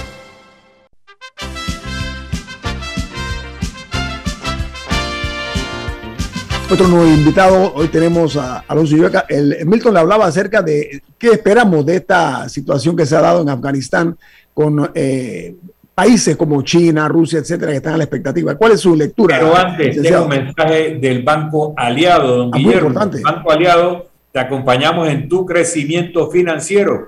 [6.71, 9.25] Otro nuevo invitado, hoy tenemos a Alonso Llueca.
[9.27, 13.41] El, Milton le hablaba acerca de qué esperamos de esta situación que se ha dado
[13.41, 14.17] en Afganistán
[14.53, 15.53] con eh,
[15.93, 18.55] países como China, Rusia, etcétera, que están a la expectativa.
[18.55, 19.37] ¿Cuál es su lectura?
[19.37, 22.93] Pero antes, tengo un mensaje del Banco Aliado, don ah, Guillermo.
[23.21, 27.07] Banco Aliado, te acompañamos en tu crecimiento financiero.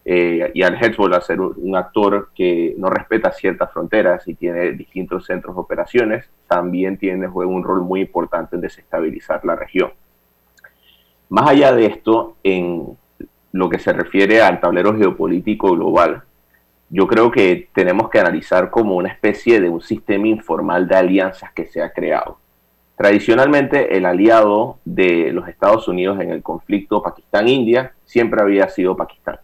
[0.03, 5.27] Eh, y al Hezbollah ser un actor que no respeta ciertas fronteras y tiene distintos
[5.27, 9.91] centros de operaciones, también tiene juega un rol muy importante en desestabilizar la región.
[11.29, 12.97] Más allá de esto, en
[13.51, 16.23] lo que se refiere al tablero geopolítico global,
[16.91, 21.51] yo creo que tenemos que analizar como una especie de un sistema informal de alianzas
[21.53, 22.37] que se ha creado.
[22.97, 29.39] Tradicionalmente, el aliado de los Estados Unidos en el conflicto Pakistán-India siempre había sido Pakistán.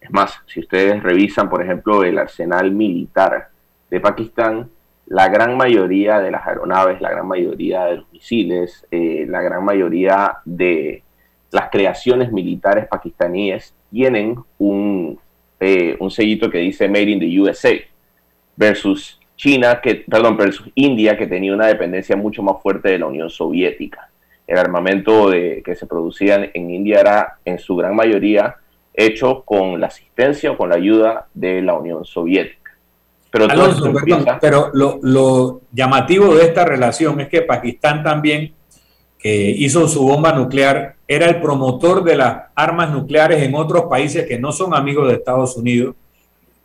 [0.00, 3.48] Es más, si ustedes revisan, por ejemplo, el arsenal militar
[3.88, 4.68] de Pakistán,
[5.06, 9.64] la gran mayoría de las aeronaves, la gran mayoría de los misiles, eh, la gran
[9.64, 11.02] mayoría de
[11.50, 15.18] las creaciones militares pakistaníes tienen un
[15.60, 17.72] eh, un sellito que dice Made in the USA
[18.56, 23.06] versus China, que, perdón, versus India, que tenía una dependencia mucho más fuerte de la
[23.06, 24.10] Unión Soviética.
[24.46, 28.56] el armamento de, que se producía en India era en su gran mayoría
[28.92, 32.72] hecho con la asistencia o con la ayuda de la Unión Soviética.
[33.30, 33.46] Pero,
[34.40, 38.52] pero lo, lo, llamativo de esta relación es que Pakistán también,
[39.20, 44.26] que hizo su bomba nuclear, era el promotor de las armas nucleares en otros países
[44.26, 45.94] que no son amigos de Estados Unidos.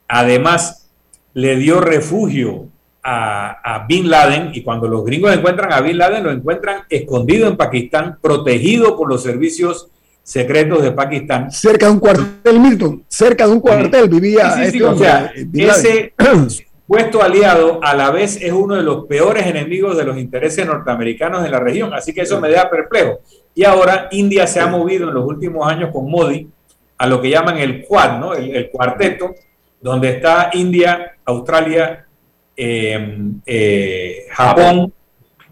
[0.07, 0.89] Además,
[1.33, 2.67] le dio refugio
[3.03, 7.57] a, Bin Laden y cuando los gringos encuentran a Bin Laden lo encuentran escondido en
[7.57, 9.89] Pakistán, protegido por los servicios
[10.23, 11.51] secretos de Pakistán.
[11.51, 16.13] Cerca de un cuartel, Milton, cerca de un cuartel vivía este o sea, ese
[16.87, 21.45] puesto aliado a la vez es uno de los peores enemigos de los intereses norteamericanos
[21.45, 23.19] en la región, así que eso me deja perplejo.
[23.53, 26.47] Y ahora India se ha movido en los últimos años con Modi
[26.97, 28.33] a lo que llaman el Quad, ¿no?
[28.33, 29.33] el cuarteto,
[29.81, 32.05] donde está India, Australia,
[32.55, 34.93] eh, eh, Japón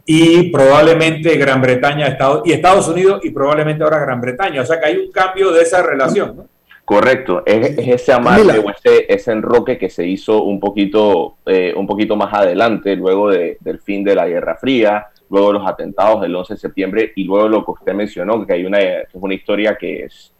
[0.05, 4.61] y probablemente Gran Bretaña Estados, y Estados Unidos y probablemente ahora Gran Bretaña.
[4.61, 6.47] O sea que hay un cambio de esa relación.
[6.85, 12.17] Correcto, es, ese amarre o ese, enroque que se hizo un poquito, eh, un poquito
[12.17, 16.55] más adelante, luego del fin de la Guerra Fría, luego de los atentados del 11
[16.55, 19.77] de septiembre y luego lo que usted mencionó, que hay una, que es una historia
[19.77, 20.33] que es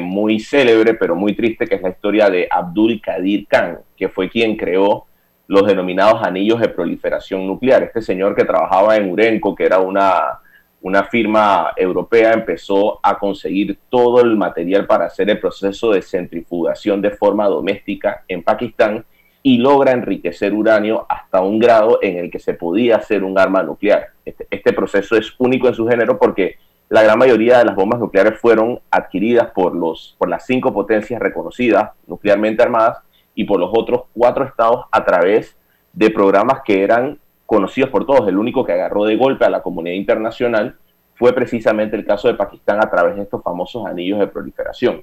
[0.00, 4.30] muy célebre pero muy triste, que es la historia de Abdul Qadir Khan, que fue
[4.30, 5.06] quien creó
[5.48, 7.82] los denominados anillos de proliferación nuclear.
[7.82, 10.40] Este señor que trabajaba en Urenco, que era una,
[10.80, 17.02] una firma europea, empezó a conseguir todo el material para hacer el proceso de centrifugación
[17.02, 19.04] de forma doméstica en Pakistán
[19.42, 23.62] y logra enriquecer uranio hasta un grado en el que se podía hacer un arma
[23.62, 24.08] nuclear.
[24.24, 26.56] Este, este proceso es único en su género porque
[26.88, 31.20] la gran mayoría de las bombas nucleares fueron adquiridas por, los, por las cinco potencias
[31.20, 32.98] reconocidas nuclearmente armadas
[33.34, 35.56] y por los otros cuatro estados a través
[35.92, 37.18] de programas que eran
[37.48, 38.28] conocidos por todos.
[38.28, 40.76] El único que agarró de golpe a la comunidad internacional
[41.14, 45.02] fue precisamente el caso de Pakistán a través de estos famosos anillos de proliferación.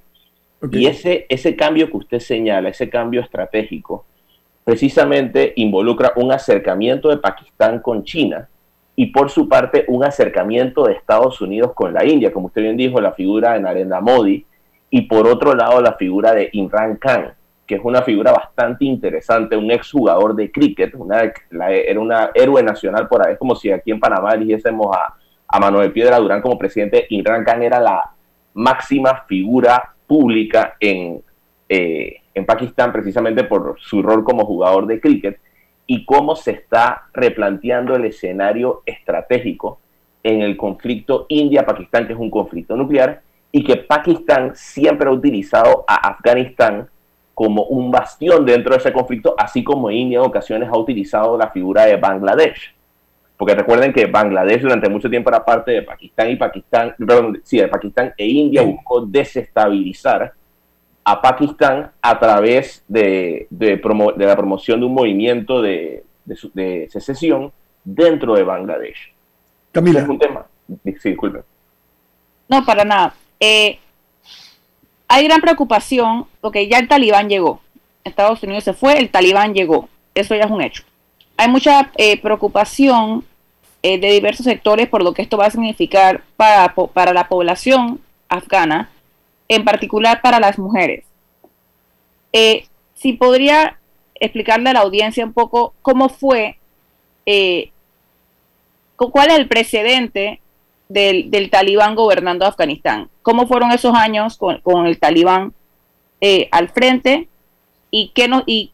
[0.71, 4.05] Y ese, ese cambio que usted señala, ese cambio estratégico,
[4.63, 8.47] precisamente involucra un acercamiento de Pakistán con China
[8.95, 12.77] y por su parte un acercamiento de Estados Unidos con la India, como usted bien
[12.77, 14.45] dijo, la figura de Narendra Modi
[14.91, 17.33] y por otro lado la figura de Imran Khan,
[17.65, 23.07] que es una figura bastante interesante, un exjugador de cricket, una, era una héroe nacional
[23.07, 25.15] por ahí, es como si aquí en Panamá eligiésemos a,
[25.47, 28.11] a Manuel Piedra Durán como presidente, Imran Khan era la
[28.53, 31.21] máxima figura pública en,
[31.67, 35.39] eh, en Pakistán precisamente por su rol como jugador de cricket
[35.87, 39.79] y cómo se está replanteando el escenario estratégico
[40.23, 45.85] en el conflicto India-Pakistán, que es un conflicto nuclear, y que Pakistán siempre ha utilizado
[45.87, 46.89] a Afganistán
[47.35, 51.51] como un bastión dentro de ese conflicto, así como India en ocasiones ha utilizado la
[51.51, 52.73] figura de Bangladesh.
[53.37, 57.57] Porque recuerden que Bangladesh durante mucho tiempo era parte de Pakistán y Pakistán, perdón, sí,
[57.57, 60.33] de Pakistán e India buscó desestabilizar
[61.03, 63.81] a Pakistán a través de, de,
[64.17, 67.51] la promoción de un movimiento de, de, secesión
[67.83, 69.13] dentro de Bangladesh.
[69.73, 69.99] Camila.
[69.99, 70.45] Es un tema.
[70.83, 71.41] Sí, disculpe.
[72.47, 73.13] No, para nada.
[73.39, 73.77] Eh,
[75.07, 77.61] hay gran preocupación porque ya el talibán llegó.
[78.03, 79.89] Estados Unidos se fue, el talibán llegó.
[80.13, 80.83] Eso ya es un hecho.
[81.37, 83.25] Hay mucha eh, preocupación
[83.83, 87.99] eh, de diversos sectores por lo que esto va a significar para, para la población
[88.29, 88.89] afgana,
[89.47, 91.03] en particular para las mujeres.
[92.31, 93.77] Eh, si podría
[94.15, 96.57] explicarle a la audiencia un poco cómo fue,
[98.95, 100.39] cuál es el precedente
[100.89, 103.09] del, talibán gobernando Afganistán.
[103.21, 105.53] ¿Cómo fueron esos años con, el talibán
[106.21, 107.27] eh, al frente
[107.91, 108.71] y qué, no, y,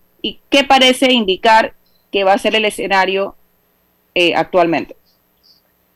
[0.49, 1.73] qué parece indicar
[2.11, 3.35] que va a ser el escenario
[4.13, 4.95] eh, actualmente?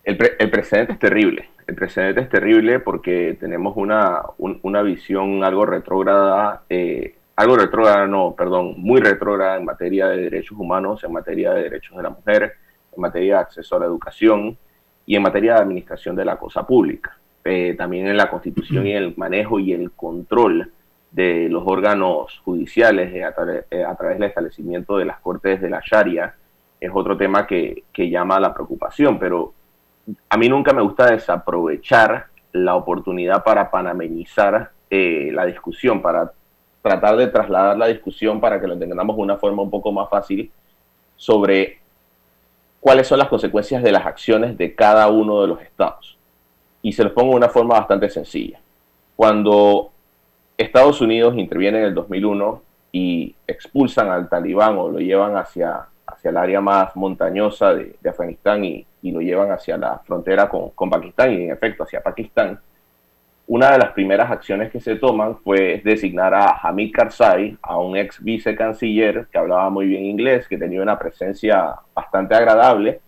[0.03, 1.49] El, precedente es terrible.
[1.67, 8.35] El precedente es terrible porque tenemos una, una visión algo retrógrada, eh, algo retrógrada, no,
[8.37, 12.53] perdón, muy retrógrada en materia de derechos humanos, en materia de derechos de la mujer,
[12.95, 14.57] en materia de acceso a la educación,
[15.05, 17.17] y en materia de administración de la cosa pública.
[17.43, 20.71] Eh, también en la constitución y el manejo y el control
[21.11, 23.23] de los órganos judiciales eh,
[23.69, 26.33] eh, a, través del establecimiento de las cortes de la Sharia
[26.79, 29.53] es otro tema que, que llama a la preocupación, pero
[30.27, 36.31] a mí nunca me gusta desaprovechar la oportunidad para panamenizar la discusión, para
[36.81, 40.09] tratar de trasladar la discusión para que lo entendamos de una forma un poco más
[40.09, 40.49] fácil
[41.17, 41.79] sobre
[42.85, 46.19] cuáles son las consecuencias de las acciones de cada uno de los estados.
[46.83, 48.59] Y se los pongo de una forma bastante sencilla.
[49.15, 49.89] Cuando
[50.55, 52.61] Estados Unidos interviene en el 2001
[52.91, 58.63] y expulsan al talibán o lo llevan hacia hacia el área más montañosa de, Afganistán
[58.63, 62.59] y, lo llevan hacia la frontera con, con, Pakistán y en efecto hacia Pakistán,
[63.47, 67.95] una de las primeras acciones que se toman fue designar a Hamid Karzai, a un
[67.95, 73.01] ex vicecanciller que hablaba muy bien inglés, que tenía una presencia bastante agradable,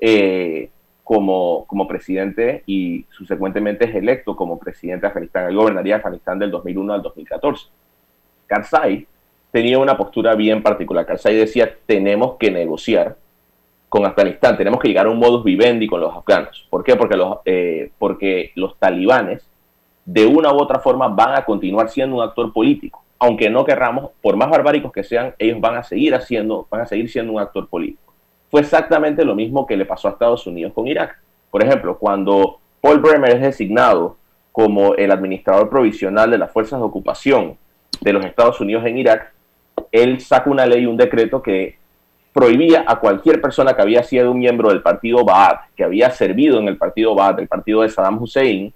[0.00, 0.70] eh,
[1.04, 5.48] como, como presidente y subsecuentemente es electo como presidente de Afganistán.
[5.48, 7.66] Él gobernaría Afganistán del 2001 al 2014.
[8.46, 9.06] Karzai
[9.52, 11.06] tenía una postura bien particular.
[11.06, 13.16] Karzai decía, tenemos que negociar
[13.88, 16.66] con Afganistán, tenemos que llegar a un modus vivendi con los afganos.
[16.68, 16.96] ¿Por qué?
[16.96, 19.48] Porque los, eh, porque los talibanes
[20.04, 23.04] de una u otra forma van a continuar siendo un actor político.
[23.18, 26.86] Aunque no querramos, por más barbáricos que sean, ellos van a seguir haciendo, van a
[26.86, 28.12] seguir siendo un actor político.
[28.50, 31.18] Fue exactamente lo mismo que le pasó a Estados Unidos con Irak.
[31.50, 34.16] Por ejemplo, cuando Paul Bremer es designado
[34.52, 37.56] como el administrador provisional de las fuerzas de ocupación
[38.00, 39.32] de los Estados Unidos en Irak,
[39.90, 41.78] él saca una ley, un decreto que
[42.32, 46.58] prohibía a cualquier persona que había sido un miembro del partido Ba'ath, que había servido
[46.58, 48.72] en el partido Ba'ath, el partido de Saddam Hussein,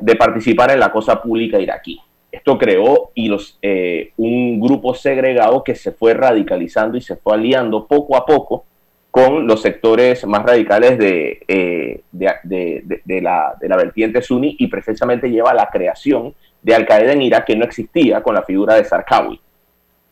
[0.00, 2.00] de participar en la cosa pública iraquí.
[2.32, 7.34] Esto creó y los, eh, un grupo segregado que se fue radicalizando y se fue
[7.34, 8.64] aliando poco a poco
[9.10, 15.28] con los sectores más radicales de, eh, de, la, de la vertiente suní y precisamente
[15.28, 16.32] lleva a la creación
[16.62, 19.40] de Al Qaeda en Irak que no existía con la figura de Sarkawi.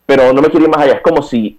[0.05, 1.59] Pero no me quiero ir más allá, es como si,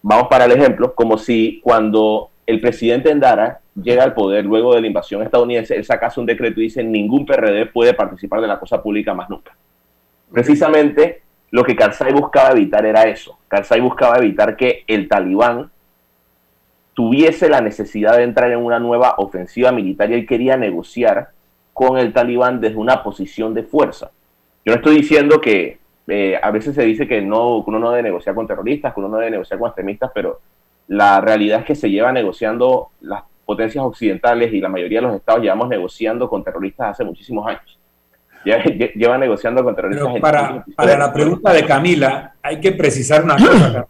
[0.00, 4.80] vamos para el ejemplo, como si cuando el presidente Endara llega al poder luego de
[4.80, 8.58] la invasión estadounidense, él saca un decreto y dice ningún PRD puede participar de la
[8.58, 9.56] cosa pública más nunca.
[10.32, 13.38] Precisamente lo que Karzai buscaba evitar era eso.
[13.48, 15.70] Karzai buscaba evitar que el talibán
[16.94, 21.30] tuviese la necesidad de entrar en una nueva ofensiva militar y él quería negociar
[21.72, 24.10] con el talibán desde una posición de fuerza.
[24.64, 27.90] Yo no estoy diciendo que eh, a veces se dice que, no, que uno no
[27.90, 30.40] debe negociar con terroristas, que uno no debe negociar con extremistas, pero
[30.88, 35.16] la realidad es que se lleva negociando las potencias occidentales y la mayoría de los
[35.16, 37.80] estados llevamos negociando con terroristas hace muchísimos años.
[38.94, 40.20] Lleva negociando con terroristas.
[40.20, 43.88] para, para la pregunta de Camila, hay que precisar una cosa.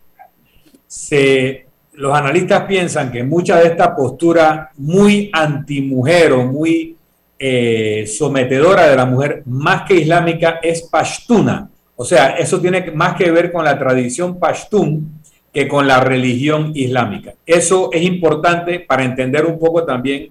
[0.86, 6.96] Se, los analistas piensan que mucha de esta postura muy antimujer o muy
[7.38, 11.68] eh, sometedora de la mujer, más que islámica, es pashtuna.
[11.96, 15.19] O sea, eso tiene más que ver con la tradición pashtun
[15.52, 17.34] que con la religión islámica.
[17.44, 20.30] Eso es importante para entender un poco también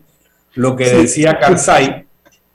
[0.55, 2.05] lo que decía Karzai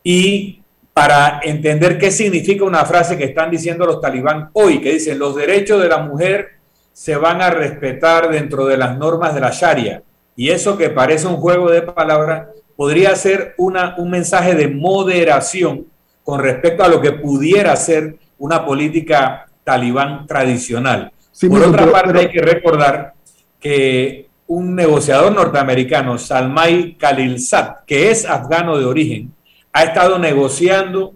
[0.02, 0.60] y
[0.92, 5.34] para entender qué significa una frase que están diciendo los talibán hoy, que dicen los
[5.34, 6.52] derechos de la mujer
[6.92, 10.02] se van a respetar dentro de las normas de la Sharia.
[10.36, 15.86] Y eso que parece un juego de palabras podría ser una, un mensaje de moderación
[16.22, 21.12] con respecto a lo que pudiera ser una política talibán tradicional.
[21.40, 23.14] Por otra parte, hay que recordar
[23.60, 29.32] que un negociador norteamericano, Salmai Khalilzad, que es afgano de origen,
[29.72, 31.14] ha estado negociando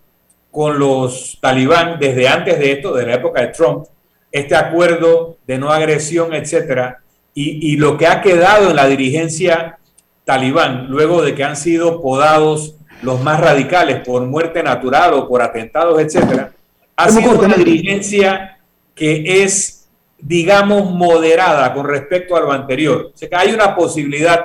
[0.50, 3.86] con los talibán desde antes de esto, de la época de Trump,
[4.32, 7.00] este acuerdo de no agresión, etcétera,
[7.34, 9.78] y, y lo que ha quedado en la dirigencia
[10.24, 15.42] talibán, luego de que han sido podados los más radicales por muerte natural o por
[15.42, 16.52] atentados, etcétera,
[16.96, 18.58] ha sido una dirigencia
[18.94, 19.77] que es
[20.18, 23.12] digamos, moderada con respecto a lo anterior.
[23.14, 24.44] O que hay una posibilidad,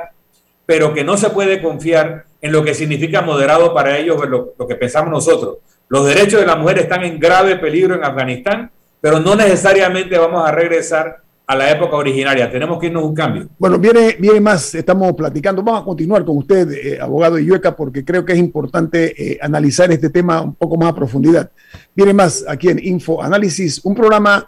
[0.66, 4.68] pero que no se puede confiar en lo que significa moderado para ellos, lo, lo
[4.68, 5.58] que pensamos nosotros.
[5.90, 8.72] Los derechos de la mujer están en grave peligro en Afganistán,
[9.02, 12.50] pero no necesariamente vamos a regresar a la época originaria.
[12.50, 13.48] Tenemos que irnos a un cambio.
[13.58, 15.62] Bueno, viene, viene más, estamos platicando.
[15.62, 19.92] Vamos a continuar con usted, eh, abogado Iueca, porque creo que es importante eh, analizar
[19.92, 21.52] este tema un poco más a profundidad.
[21.94, 24.48] Viene más aquí en Info Análisis, un programa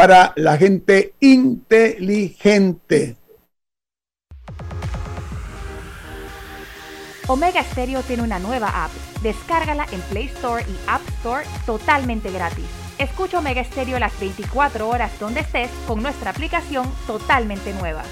[0.00, 3.18] para la gente inteligente.
[7.26, 8.90] Omega Stereo tiene una nueva app.
[9.20, 12.64] Descárgala en Play Store y App Store totalmente gratis.
[12.96, 18.02] Escucha Omega Stereo las 24 horas donde estés con nuestra aplicación totalmente nueva.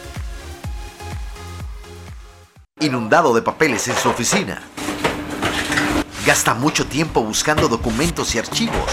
[2.80, 4.60] Inundado de papeles en su oficina.
[6.26, 8.92] Gasta mucho tiempo buscando documentos y archivos.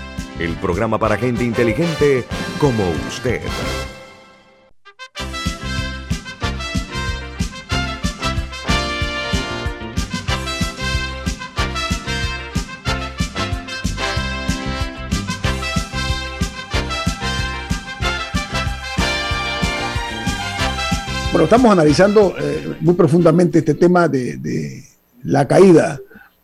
[0.43, 2.25] el programa para gente inteligente
[2.59, 3.41] como usted.
[21.31, 24.83] Bueno, estamos analizando eh, muy profundamente este tema de
[25.23, 25.99] la caída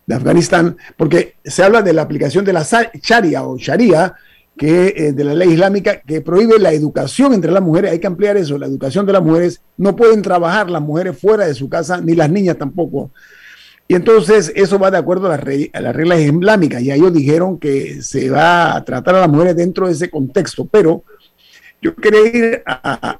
[0.08, 4.16] de Afganistán, porque se habla de la aplicación de la Sharia o Sharia,
[4.58, 7.92] que eh, de la ley islámica que prohíbe la educación entre las mujeres.
[7.92, 9.62] Hay que ampliar eso, la educación de las mujeres.
[9.76, 13.12] No pueden trabajar las mujeres fuera de su casa, ni las niñas tampoco.
[13.88, 15.44] Y entonces eso va de acuerdo a las,
[15.96, 16.82] reglas islámicas.
[16.82, 20.66] Y ellos dijeron que se va a tratar a las mujeres dentro de ese contexto.
[20.66, 21.04] Pero
[21.82, 23.20] yo quería ir a,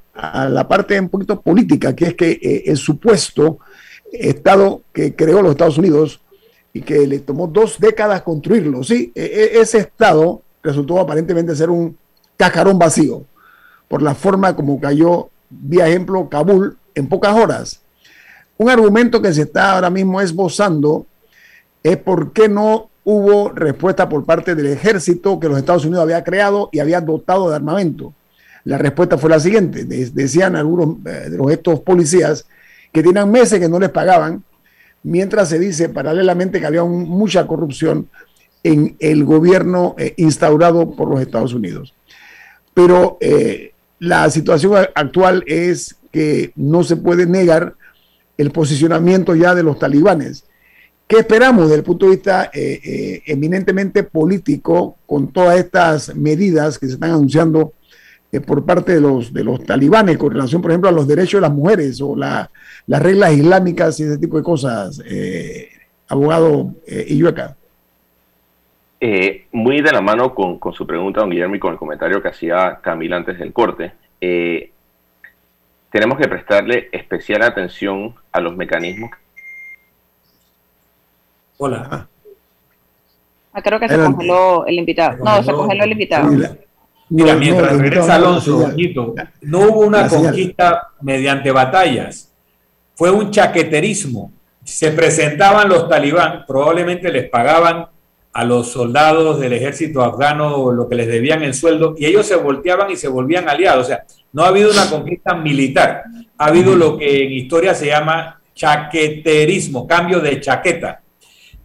[0.50, 3.60] la parte un poquito política, que es que eh, el supuesto
[4.12, 6.22] Estado que creó los Estados Unidos
[6.82, 11.98] que le tomó dos décadas construirlo, sí, e, e, ese Estado resultó aparentemente ser un
[12.36, 13.24] cajarón vacío
[13.88, 17.82] por la forma como cayó, vía ejemplo, Kabul en pocas horas.
[18.58, 21.06] Un argumento que se está ahora mismo esbozando
[21.84, 26.24] es por qué no hubo respuesta por parte del ejército que los Estados Unidos había
[26.24, 28.14] creado y había dotado de armamento.
[28.66, 32.46] La respuesta fue la siguiente, decían algunos eh, de estos policías
[32.92, 34.44] que tenían meses que no les pagaban,
[35.04, 38.10] mientras se dice paralelamente que había mucha corrupción
[38.64, 41.94] en el gobierno eh, instaurado por los Estados Unidos.
[42.74, 47.76] Pero eh, la situación actual es que no se puede negar
[48.38, 50.44] el posicionamiento ya de los talibanes.
[51.08, 56.94] ¿Qué esperamos desde el punto de vista eminentemente político con todas estas medidas que se
[56.96, 57.72] están anunciando
[58.30, 61.40] eh, por parte de los, de los talibanes con relación, por ejemplo, a los derechos
[61.40, 62.50] de las mujeres o las
[62.88, 65.70] reglas islámicas y ese tipo de cosas, eh,
[66.10, 67.06] abogado eh,
[69.00, 72.22] Eh, muy de la mano con, con, su pregunta, don Guillermo, y con el comentario
[72.22, 73.94] que hacía Camila antes del corte,
[75.90, 79.12] tenemos que prestarle especial atención a los mecanismos.
[81.58, 82.08] Hola.
[83.54, 85.24] Ah, creo que se congeló el invitado.
[85.24, 86.30] No, se congeló el invitado.
[87.10, 88.74] Mira, mientras regresa Alonso,
[89.42, 92.34] no hubo una conquista mediante batallas,
[92.96, 94.32] fue un chaqueterismo.
[94.64, 97.88] Se presentaban los talibán, probablemente les pagaban
[98.34, 102.36] a los soldados del ejército afgano lo que les debían en sueldo y ellos se
[102.36, 103.86] volteaban y se volvían aliados.
[103.86, 104.04] O sea,
[104.34, 106.04] no ha habido una conquista militar,
[106.38, 111.02] ha habido lo que en historia se llama chaqueterismo, cambio de chaqueta.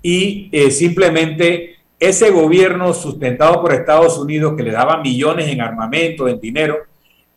[0.01, 6.27] Y eh, simplemente ese gobierno sustentado por Estados Unidos que le daba millones en armamento,
[6.27, 6.79] en dinero,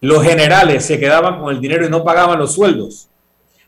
[0.02, 3.10] los generales se quedaban con el dinero y no pagaban los sueldos.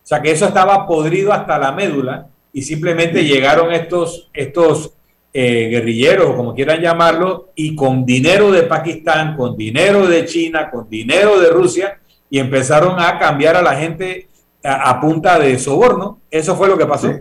[0.04, 4.94] O sea que eso estaba podrido hasta la médula y simplemente llegaron estos, estos
[5.34, 10.72] eh, guerrilleros, o como quieran llamarlo, y con dinero de Pakistán, con dinero de China,
[10.72, 14.30] con dinero de Rusia, y empezaron a cambiar a la gente
[14.64, 16.22] a, punta de soborno.
[16.32, 17.14] Eso fue lo que pasó.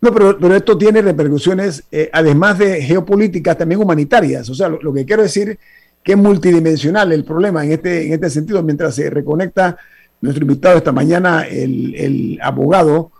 [0.00, 4.48] No, pero, pero esto tiene repercusiones, eh, además de geopolíticas, también humanitarias.
[4.48, 5.58] O sea, lo, que quiero decir
[6.04, 9.76] que es multidimensional el problema en este, en este sentido, mientras se reconecta
[10.20, 13.10] nuestro invitado esta mañana, el, abogado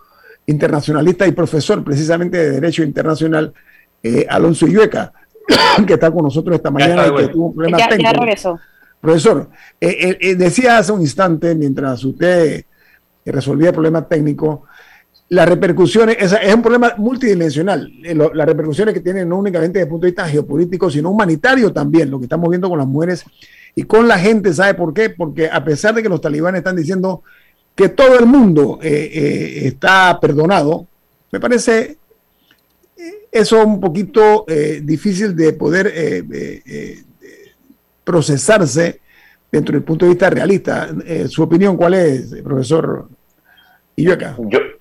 [0.45, 3.53] internacionalista y profesor precisamente de Derecho Internacional,
[4.01, 5.11] eh, Alonso Yueca,
[5.85, 8.59] que está con nosotros esta mañana y que tuvo un problema técnico.
[9.01, 9.49] Profesor,
[9.79, 12.65] eh, decía hace un instante, mientras usted
[13.25, 14.65] resolvía el problema técnico,
[15.29, 19.89] las repercusiones, es, un problema multidimensional, eh, las repercusiones que tienen no únicamente desde el
[19.89, 23.23] punto de vista geopolítico, sino humanitario también, lo que estamos viendo con las mujeres
[23.75, 25.11] y con la gente, ¿sabe por qué?
[25.11, 27.21] Porque a pesar de que los talibanes están diciendo
[27.75, 30.87] que todo el mundo eh, eh, está perdonado,
[31.31, 31.97] me parece
[33.31, 34.45] eso un poquito
[34.81, 36.25] difícil de poder
[38.03, 38.99] procesarse
[39.51, 40.89] dentro del punto de vista realista.
[41.27, 43.07] ¿Su opinión cuál es, profesor?
[43.95, 44.15] Y yo.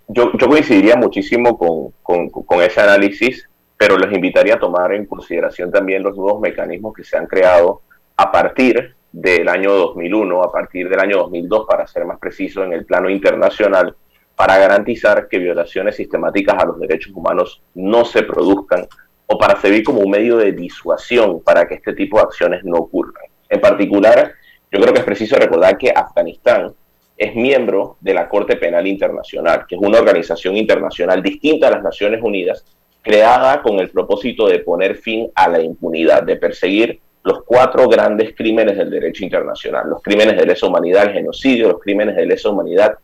[0.08, 6.02] Yo, yo, coincidiría muchísimo con, ese análisis, pero les invitaría a tomar en consideración también
[6.02, 7.82] los nuevos mecanismos que se han creado
[8.16, 12.72] a partir del año 2001, a partir del año 2002, para ser más preciso, en
[12.72, 13.94] el plano internacional,
[14.34, 18.86] para garantizar que violaciones sistemáticas a los derechos humanos no se produzcan
[19.26, 22.78] o para servir como un medio de disuasión para que este tipo de acciones no
[22.78, 23.24] ocurran.
[23.50, 24.32] En particular,
[24.70, 26.72] yo creo que es preciso recordar que Afganistán
[27.18, 31.82] es miembro de la Corte Penal Internacional, que es una organización internacional distinta a las
[31.82, 32.64] Naciones Unidas,
[33.02, 38.34] creada con el propósito de poner fin a la impunidad, de perseguir los cuatro grandes
[38.36, 42.50] crímenes del derecho internacional, los crímenes de lesa humanidad, el genocidio, los crímenes de lesa
[42.50, 42.94] humanidad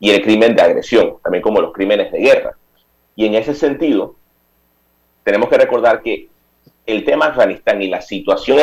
[0.00, 2.56] y el crimen de agresión, también como los crímenes de guerra.
[3.14, 4.16] Y en ese sentido,
[5.22, 6.28] tenemos que recordar que
[6.84, 8.58] el tema Afganistán y la situación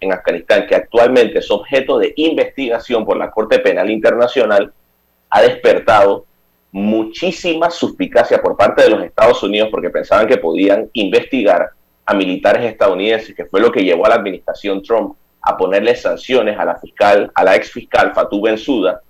[0.00, 4.72] en Afganistán, que actualmente es objeto de investigación por la Corte Penal Internacional,
[5.30, 6.24] ha despertado
[6.72, 11.70] muchísima suspicacia por parte de los Estados Unidos porque pensaban que podían investigar
[12.06, 16.58] a militares estadounidenses, que fue lo que llevó a la administración Trump a ponerle sanciones
[16.58, 19.02] a la fiscal, a la ex fiscal Fatou Bensouda,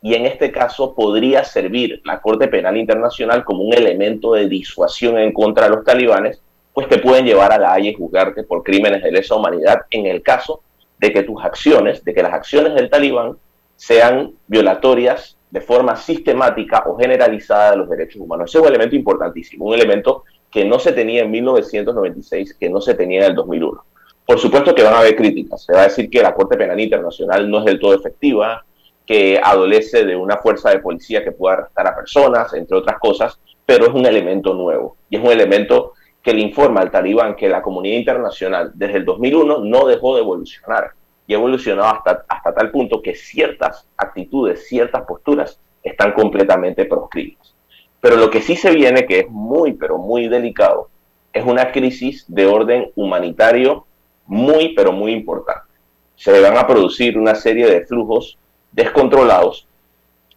[0.00, 5.18] y en este caso podría servir la Corte Penal Internacional como un elemento de disuasión
[5.18, 6.40] en contra de los talibanes,
[6.78, 10.06] pues te pueden llevar a la Haya y juzgarte por crímenes de lesa humanidad en
[10.06, 10.62] el caso
[11.00, 13.36] de que tus acciones, de que las acciones del talibán
[13.74, 18.48] sean violatorias de forma sistemática o generalizada de los derechos humanos.
[18.48, 20.22] Ese es un elemento importantísimo, un elemento
[20.52, 23.84] que no se tenía en 1996, que no se tenía en el 2001.
[24.24, 25.64] Por supuesto que van a haber críticas.
[25.64, 28.64] Se va a decir que la Corte Penal Internacional no es del todo efectiva,
[29.04, 33.36] que adolece de una fuerza de policía que pueda arrestar a personas, entre otras cosas,
[33.66, 37.48] pero es un elemento nuevo y es un elemento que le informa al talibán que
[37.48, 40.92] la comunidad internacional desde el 2001 no dejó de evolucionar
[41.26, 47.54] y ha evolucionado hasta, hasta tal punto que ciertas actitudes, ciertas posturas están completamente proscritas.
[48.00, 50.88] Pero lo que sí se viene, que es muy, pero muy delicado,
[51.32, 53.86] es una crisis de orden humanitario
[54.26, 55.68] muy, pero muy importante.
[56.16, 58.38] Se van a producir una serie de flujos
[58.72, 59.66] descontrolados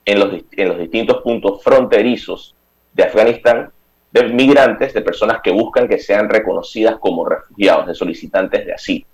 [0.06, 2.56] en los, en los distintos puntos fronterizos
[2.94, 3.72] de Afganistán
[4.12, 9.06] de migrantes, de personas que buscan que sean reconocidas como refugiados, de solicitantes de asilo.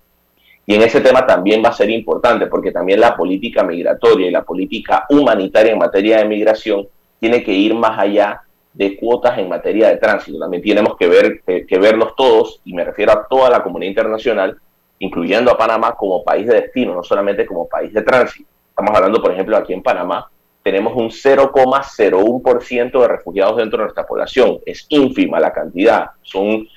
[0.66, 4.32] Y en ese tema también va a ser importante porque también la política migratoria y
[4.32, 6.88] la política humanitaria en materia de migración
[7.20, 8.42] tiene que ir más allá
[8.74, 10.38] de cuotas en materia de tránsito.
[10.38, 14.60] También tenemos que, ver, que vernos todos, y me refiero a toda la comunidad internacional,
[15.00, 18.50] incluyendo a Panamá como país de destino, no solamente como país de tránsito.
[18.70, 20.30] Estamos hablando, por ejemplo, aquí en Panamá,
[20.68, 24.60] tenemos un 0,01% de refugiados dentro de nuestra población.
[24.66, 26.08] Es ínfima la cantidad.
[26.22, 26.68] Son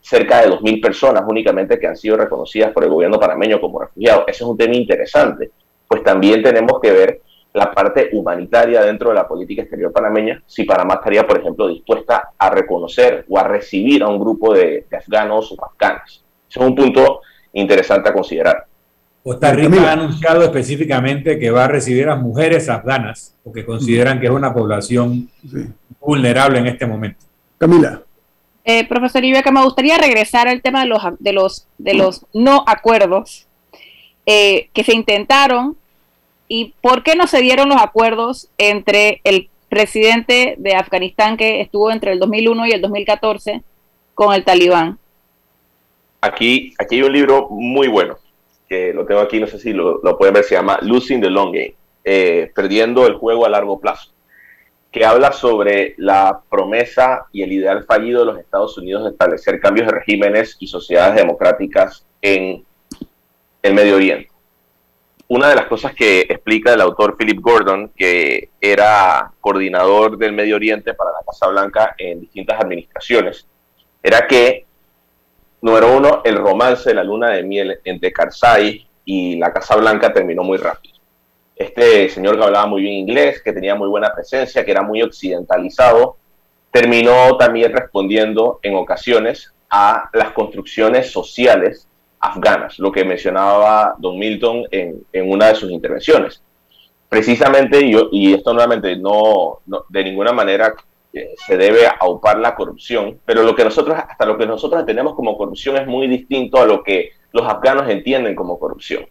[0.00, 4.22] cerca de 2.000 personas únicamente que han sido reconocidas por el gobierno panameño como refugiados.
[4.28, 5.50] Ese es un tema interesante.
[5.88, 7.22] Pues también tenemos que ver
[7.52, 12.30] la parte humanitaria dentro de la política exterior panameña, si Panamá estaría, por ejemplo, dispuesta
[12.38, 16.24] a reconocer o a recibir a un grupo de, de afganos o afganas.
[16.48, 17.22] Ese es un punto
[17.52, 18.69] interesante a considerar.
[19.22, 24.26] Costa Rica ha anunciado específicamente que va a recibir a mujeres afganas, porque consideran que
[24.26, 25.28] es una población
[26.00, 27.20] vulnerable en este momento.
[27.58, 28.02] Camila.
[28.64, 32.64] Eh, profesor Ibeca, me gustaría regresar al tema de los, de los, de los no
[32.66, 33.46] acuerdos
[34.24, 35.76] eh, que se intentaron
[36.48, 41.90] y por qué no se dieron los acuerdos entre el presidente de Afganistán que estuvo
[41.90, 43.62] entre el 2001 y el 2014
[44.14, 44.98] con el talibán.
[46.22, 48.18] Aquí, aquí hay un libro muy bueno
[48.70, 51.52] que lo tengo aquí, no sé si lo, pueden ver, se llama Losing the Long
[51.52, 54.12] Game, eh, perdiendo el juego a largo plazo,
[54.92, 59.58] que habla sobre la promesa y el ideal fallido de los Estados Unidos de establecer
[59.58, 62.64] cambios de regímenes y sociedades democráticas en
[63.62, 64.30] el Medio Oriente.
[65.26, 70.54] Una de las cosas que explica el autor Philip Gordon, que era coordinador del Medio
[70.54, 73.48] Oriente para la Casa Blanca en distintas administraciones,
[74.00, 74.66] era que
[75.62, 80.12] Número uno, el romance de la luna de miel entre Karzai y la Casa Blanca
[80.12, 80.94] terminó muy rápido.
[81.54, 85.02] Este señor que hablaba muy bien inglés, que tenía muy buena presencia, que era muy
[85.02, 86.16] occidentalizado,
[86.70, 91.86] terminó también respondiendo en ocasiones a las construcciones sociales
[92.18, 96.42] afganas, lo que mencionaba Don Milton en, una de sus intervenciones.
[97.08, 100.74] Precisamente, yo, y esto nuevamente no, no de ninguna manera
[101.12, 105.36] se debe aupar la corrupción, pero lo que nosotros, hasta lo que nosotros entendemos como
[105.36, 109.06] corrupción es muy distinto a lo que los afganos entienden como corrupción.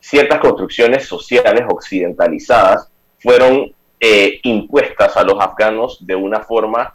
[0.00, 6.94] Ciertas construcciones sociales occidentalizadas fueron eh, impuestas a los afganos de una forma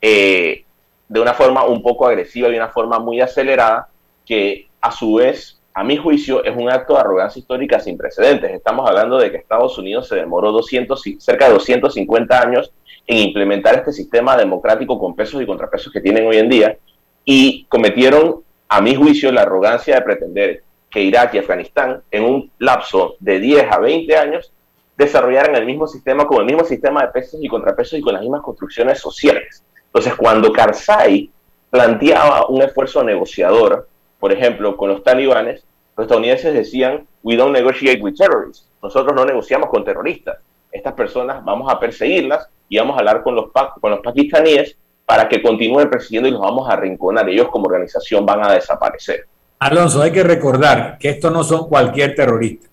[0.00, 0.64] eh,
[1.08, 3.88] de una forma un poco agresiva y una forma muy acelerada
[4.24, 8.50] que a su vez a mi juicio es un acto de arrogancia histórica sin precedentes.
[8.50, 12.72] Estamos hablando de que Estados Unidos se demoró 200, cerca de 250 años
[13.06, 16.76] en implementar este sistema democrático con pesos y contrapesos que tienen hoy en día
[17.24, 22.50] y cometieron, a mi juicio, la arrogancia de pretender que Irak y Afganistán, en un
[22.58, 24.52] lapso de 10 a 20 años,
[24.96, 28.22] desarrollaran el mismo sistema con el mismo sistema de pesos y contrapesos y con las
[28.22, 29.62] mismas construcciones sociales.
[29.86, 31.30] Entonces, cuando Karzai
[31.70, 33.88] planteaba un esfuerzo negociador,
[34.18, 35.64] por ejemplo, con los talibanes,
[35.96, 38.68] los estadounidenses decían, we don't negotiate with terrorists.
[38.82, 40.38] Nosotros no negociamos con terroristas.
[40.70, 43.46] Estas personas vamos a perseguirlas y vamos a hablar con los,
[43.80, 47.28] con los pakistaníes para que continúen persiguiendo y los vamos a arrinconar.
[47.28, 49.26] Ellos como organización van a desaparecer.
[49.58, 52.68] Alonso, hay que recordar que estos no son cualquier terrorista,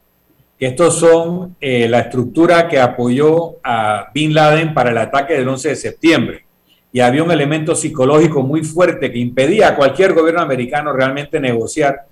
[0.57, 5.47] que estos son eh, la estructura que apoyó a Bin Laden para el ataque del
[5.47, 6.45] 11 de septiembre.
[6.91, 12.05] Y había un elemento psicológico muy fuerte que impedía a cualquier gobierno americano realmente negociar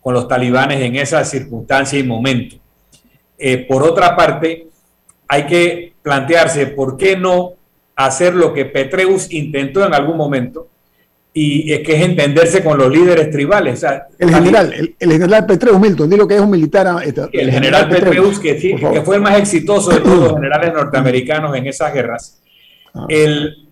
[0.00, 2.56] con los talibanes en esa circunstancia y momento.
[3.38, 4.68] Eh, por otra parte,
[5.32, 7.54] hay que plantearse por qué no
[7.96, 10.68] hacer lo que Petreus intentó en algún momento,
[11.32, 13.82] y es que es entenderse con los líderes tribales.
[14.18, 16.86] el general, el, general Petreus Milton, dilo que es un militar.
[16.86, 20.70] Ah, este, el, general, Petreus, que, que, fue el más exitoso de todos los generales
[20.70, 22.42] norteamericanos en esas guerras.
[22.92, 23.06] Ah.
[23.08, 23.70] El,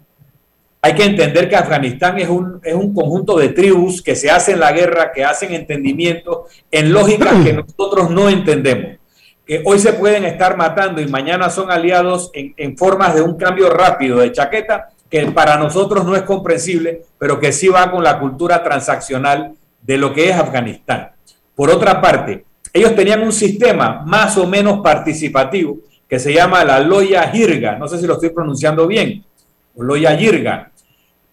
[0.81, 4.59] hay que entender que Afganistán es un, es un conjunto de tribus que se hacen
[4.59, 9.00] la guerra, que hacen entendimiento en lógicas que nosotros no entendemos.
[9.51, 13.37] Que hoy se pueden estar matando y mañana son aliados en, en formas de un
[13.37, 18.05] cambio rápido de chaqueta que para nosotros no es comprensible, pero que sí va con
[18.05, 21.11] la cultura transaccional de lo que es Afganistán.
[21.57, 25.79] Por otra parte, ellos tenían un sistema más o menos participativo
[26.09, 29.25] que se llama la Loya Jirga, no sé si lo estoy pronunciando bien,
[29.75, 30.71] Loya Jirga,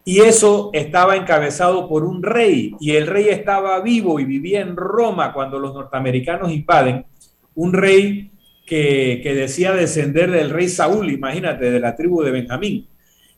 [0.03, 4.75] y eso estaba encabezado por un rey, y el rey estaba vivo y vivía en
[4.75, 7.05] Roma cuando los norteamericanos invaden,
[7.57, 8.29] un rey
[8.67, 12.87] que, que decía descender del rey Saúl, imagínate, de la tribu de Benjamín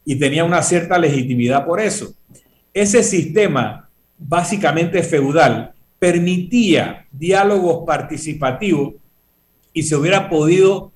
[0.04, 2.14] y tenía una cierta legitimidad por eso.
[2.74, 8.96] Ese sistema, básicamente feudal, permitía diálogos participativos
[9.72, 10.92] y se hubiera podido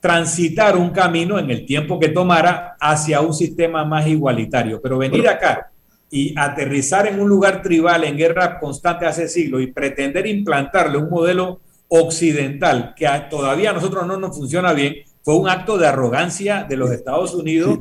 [0.00, 4.80] transitar un camino en el tiempo que tomara hacia un sistema más igualitario.
[4.80, 5.70] Pero venir acá
[6.10, 11.10] y aterrizar en un lugar tribal en guerra constante hace siglos y pretender implantarle un
[11.10, 11.60] modelo
[11.94, 16.76] occidental que todavía a nosotros no nos funciona bien, fue un acto de arrogancia de
[16.78, 17.80] los Estados Unidos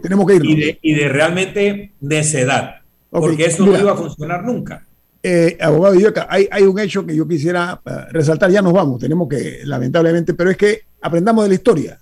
[0.82, 4.86] y, de, realmente necedad, porque eso no iba a funcionar nunca.
[5.24, 5.96] Eh, abogado
[6.28, 10.34] hay, hay un hecho que yo quisiera eh, resaltar, ya nos vamos, tenemos que, lamentablemente,
[10.34, 12.00] pero es que aprendamos de la historia.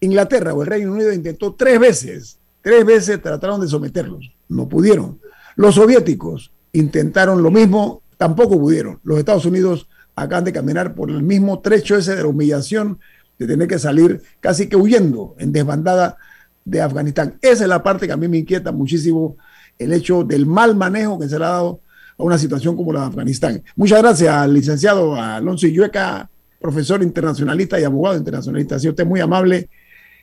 [0.00, 5.20] Inglaterra o el Reino Unido intentó tres veces, tres veces trataron de someterlos, no pudieron.
[5.54, 8.98] Los soviéticos intentaron lo mismo, tampoco pudieron.
[9.04, 9.86] Los Estados Unidos
[10.16, 12.98] acaban de caminar por el mismo trecho ese de la humillación
[13.38, 16.16] de tener que salir casi que huyendo en desbandada
[16.64, 17.38] de Afganistán.
[17.42, 19.36] Esa es la parte que a mí me inquieta muchísimo,
[19.78, 21.80] el hecho del mal manejo que se le ha dado
[22.16, 23.62] a una situación como la de Afganistán.
[23.76, 26.28] Muchas gracias al licenciado Alonso Illueca,
[26.60, 28.76] profesor internacionalista y abogado internacionalista.
[28.76, 29.68] Ha sido usted muy amable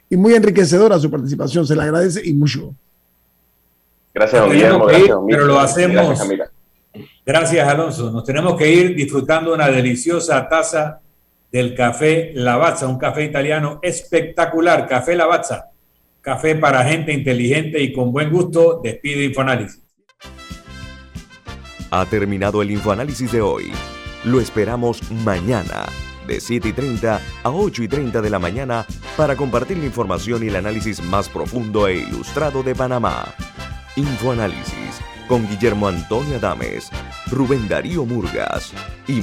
[0.10, 1.68] y muy enriquecedora su participación.
[1.68, 2.74] Se le agradece y mucho.
[4.14, 4.88] Gracias, Guillermo.
[5.28, 6.28] pero lo hacemos.
[6.28, 6.52] Gracias,
[7.26, 8.12] gracias, Alonso.
[8.12, 11.02] Nos tenemos que ir disfrutando una deliciosa taza
[11.52, 15.72] del café Lavazza, un café italiano espectacular, café Lavazza,
[16.22, 19.82] café para gente inteligente y con buen gusto, despide Infoanálisis.
[21.92, 23.72] Ha terminado el Infoanálisis de hoy.
[24.24, 25.88] Lo esperamos mañana,
[26.26, 28.86] de 7 y 30 a 8 y 30 de la mañana,
[29.18, 33.26] para compartir la información y el análisis más profundo e ilustrado de Panamá.
[33.98, 35.02] Infoanálisis
[35.32, 36.90] con Guillermo Antonio Adames,
[37.28, 38.74] Rubén Darío Murgas
[39.08, 39.22] y